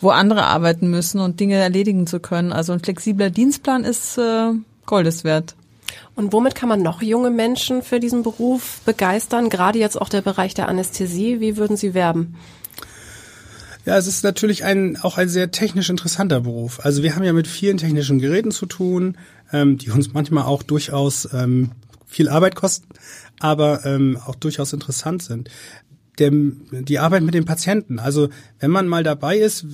wo 0.00 0.10
andere 0.10 0.44
arbeiten 0.44 0.90
müssen 0.90 1.20
und 1.20 1.40
Dinge 1.40 1.56
erledigen 1.56 2.06
zu 2.06 2.20
können. 2.20 2.52
Also 2.52 2.72
ein 2.72 2.80
flexibler 2.80 3.30
Dienstplan 3.30 3.84
ist 3.84 4.18
äh, 4.18 4.52
Goldes 4.86 5.24
wert. 5.24 5.54
Und 6.14 6.32
womit 6.32 6.54
kann 6.54 6.68
man 6.68 6.82
noch 6.82 7.02
junge 7.02 7.30
Menschen 7.30 7.82
für 7.82 8.00
diesen 8.00 8.22
Beruf 8.22 8.80
begeistern? 8.84 9.48
Gerade 9.48 9.78
jetzt 9.78 10.00
auch 10.00 10.08
der 10.08 10.22
Bereich 10.22 10.54
der 10.54 10.68
Anästhesie. 10.68 11.40
Wie 11.40 11.56
würden 11.56 11.76
Sie 11.76 11.94
werben? 11.94 12.36
Ja, 13.86 13.96
es 13.96 14.06
ist 14.06 14.22
natürlich 14.24 14.64
ein, 14.64 14.98
auch 15.02 15.16
ein 15.16 15.28
sehr 15.28 15.50
technisch 15.50 15.88
interessanter 15.88 16.40
Beruf. 16.40 16.80
Also 16.84 17.02
wir 17.02 17.16
haben 17.16 17.24
ja 17.24 17.32
mit 17.32 17.46
vielen 17.46 17.78
technischen 17.78 18.18
Geräten 18.18 18.50
zu 18.50 18.66
tun, 18.66 19.16
ähm, 19.52 19.78
die 19.78 19.90
uns 19.90 20.12
manchmal 20.12 20.44
auch 20.44 20.62
durchaus 20.62 21.28
ähm, 21.32 21.72
viel 22.06 22.28
Arbeit 22.28 22.54
kosten, 22.54 22.88
aber 23.38 23.84
ähm, 23.86 24.18
auch 24.26 24.34
durchaus 24.34 24.72
interessant 24.72 25.22
sind. 25.22 25.48
Der, 26.20 26.30
die 26.30 26.98
Arbeit 26.98 27.22
mit 27.22 27.34
den 27.34 27.44
Patienten. 27.44 27.98
Also 27.98 28.28
wenn 28.60 28.70
man 28.70 28.86
mal 28.86 29.02
dabei 29.02 29.38
ist, 29.38 29.66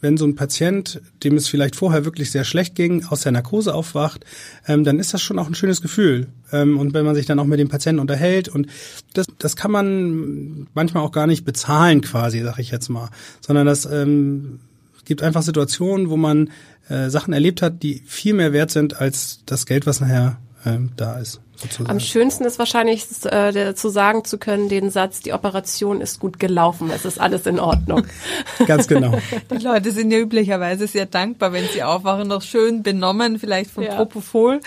wenn 0.00 0.16
so 0.16 0.24
ein 0.24 0.34
Patient, 0.34 1.00
dem 1.22 1.36
es 1.36 1.48
vielleicht 1.48 1.76
vorher 1.76 2.04
wirklich 2.04 2.30
sehr 2.30 2.44
schlecht 2.44 2.74
ging, 2.74 3.04
aus 3.06 3.22
der 3.22 3.32
Narkose 3.32 3.74
aufwacht, 3.74 4.24
ähm, 4.66 4.84
dann 4.84 4.98
ist 4.98 5.12
das 5.12 5.20
schon 5.20 5.38
auch 5.38 5.46
ein 5.46 5.54
schönes 5.54 5.82
Gefühl. 5.82 6.28
Ähm, 6.52 6.78
und 6.78 6.94
wenn 6.94 7.04
man 7.04 7.14
sich 7.14 7.26
dann 7.26 7.38
auch 7.38 7.44
mit 7.44 7.60
dem 7.60 7.68
Patienten 7.68 8.00
unterhält 8.00 8.48
und 8.48 8.66
das, 9.12 9.26
das 9.38 9.56
kann 9.56 9.70
man 9.70 10.66
manchmal 10.74 11.02
auch 11.02 11.12
gar 11.12 11.26
nicht 11.26 11.44
bezahlen 11.44 12.00
quasi, 12.00 12.40
sag 12.42 12.58
ich 12.58 12.70
jetzt 12.70 12.88
mal, 12.88 13.10
sondern 13.40 13.66
das 13.66 13.84
ähm, 13.86 14.60
gibt 15.04 15.22
einfach 15.22 15.42
Situationen, 15.42 16.08
wo 16.08 16.16
man 16.16 16.50
äh, 16.88 17.10
Sachen 17.10 17.34
erlebt 17.34 17.62
hat, 17.62 17.82
die 17.82 18.02
viel 18.06 18.34
mehr 18.34 18.52
wert 18.52 18.70
sind 18.70 19.00
als 19.00 19.40
das 19.44 19.66
Geld, 19.66 19.86
was 19.86 20.00
nachher 20.00 20.38
ähm, 20.64 20.90
da 20.96 21.18
ist. 21.18 21.40
Sozusagen. 21.60 21.90
Am 21.90 22.00
schönsten 22.00 22.44
ist 22.44 22.58
wahrscheinlich 22.58 23.06
äh, 23.26 23.74
zu 23.74 23.90
sagen 23.90 24.24
zu 24.24 24.38
können, 24.38 24.68
den 24.68 24.90
Satz, 24.90 25.20
die 25.20 25.32
Operation 25.32 26.00
ist 26.00 26.18
gut 26.18 26.38
gelaufen, 26.38 26.90
es 26.94 27.04
ist 27.04 27.20
alles 27.20 27.46
in 27.46 27.60
Ordnung. 27.60 28.06
Ganz 28.66 28.88
genau. 28.88 29.18
Die 29.50 29.62
Leute 29.62 29.90
sind 29.92 30.10
ja 30.10 30.18
üblicherweise 30.18 30.86
sehr 30.86 31.04
dankbar, 31.04 31.52
wenn 31.52 31.66
sie 31.68 31.82
aufwachen, 31.82 32.28
noch 32.28 32.40
schön 32.40 32.82
benommen, 32.82 33.38
vielleicht 33.38 33.70
von 33.70 33.84
ja. 33.84 33.94
Propofol. 33.94 34.60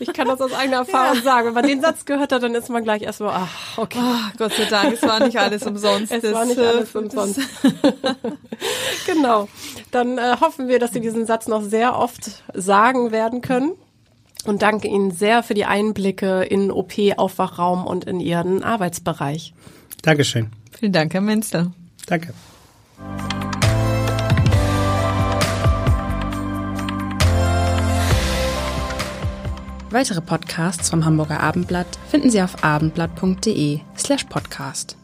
Ich 0.00 0.12
kann 0.12 0.26
das 0.26 0.40
aus 0.40 0.52
eigener 0.58 0.78
Erfahrung 0.78 1.18
ja. 1.18 1.22
sagen. 1.22 1.46
Wenn 1.48 1.54
man 1.54 1.66
den 1.66 1.80
Satz 1.80 2.04
gehört 2.04 2.32
hat, 2.32 2.42
dann 2.42 2.54
ist 2.54 2.68
man 2.68 2.82
gleich 2.82 3.02
erstmal, 3.02 3.34
ach, 3.34 3.78
okay. 3.78 3.98
Oh, 4.00 4.36
Gott 4.36 4.52
sei 4.54 4.64
Dank, 4.64 4.94
es 4.94 5.02
war 5.02 5.24
nicht 5.24 5.38
alles 5.38 5.64
umsonst. 5.64 6.10
Es 6.10 6.32
war 6.32 6.44
nicht 6.46 6.58
alles 6.58 6.94
umsonst. 6.96 7.40
genau. 9.06 9.48
Dann 9.92 10.18
äh, 10.18 10.36
hoffen 10.40 10.66
wir, 10.66 10.80
dass 10.80 10.92
Sie 10.92 11.00
diesen 11.00 11.26
Satz 11.26 11.46
noch 11.46 11.62
sehr 11.62 11.96
oft 11.96 12.42
sagen 12.54 13.12
werden 13.12 13.40
können 13.40 13.72
und 14.44 14.62
danke 14.62 14.88
Ihnen 14.88 15.10
sehr 15.10 15.42
für 15.42 15.54
die 15.54 15.64
Einblicke 15.64 16.42
in 16.42 16.70
OP-Aufwachraum 16.70 17.86
und 17.86 18.04
in 18.04 18.20
Ihren 18.20 18.62
Arbeitsbereich. 18.62 19.54
Dankeschön. 20.02 20.50
Vielen 20.78 20.92
Dank, 20.92 21.14
Herr 21.14 21.20
Menzel. 21.20 21.72
Danke. 22.06 22.34
Weitere 29.90 30.20
Podcasts 30.20 30.90
vom 30.90 31.04
Hamburger 31.04 31.38
Abendblatt 31.38 31.86
finden 32.10 32.28
Sie 32.28 32.42
auf 32.42 32.64
abendblatt.de 32.64 33.78
slash 33.96 34.24
podcast. 34.24 34.96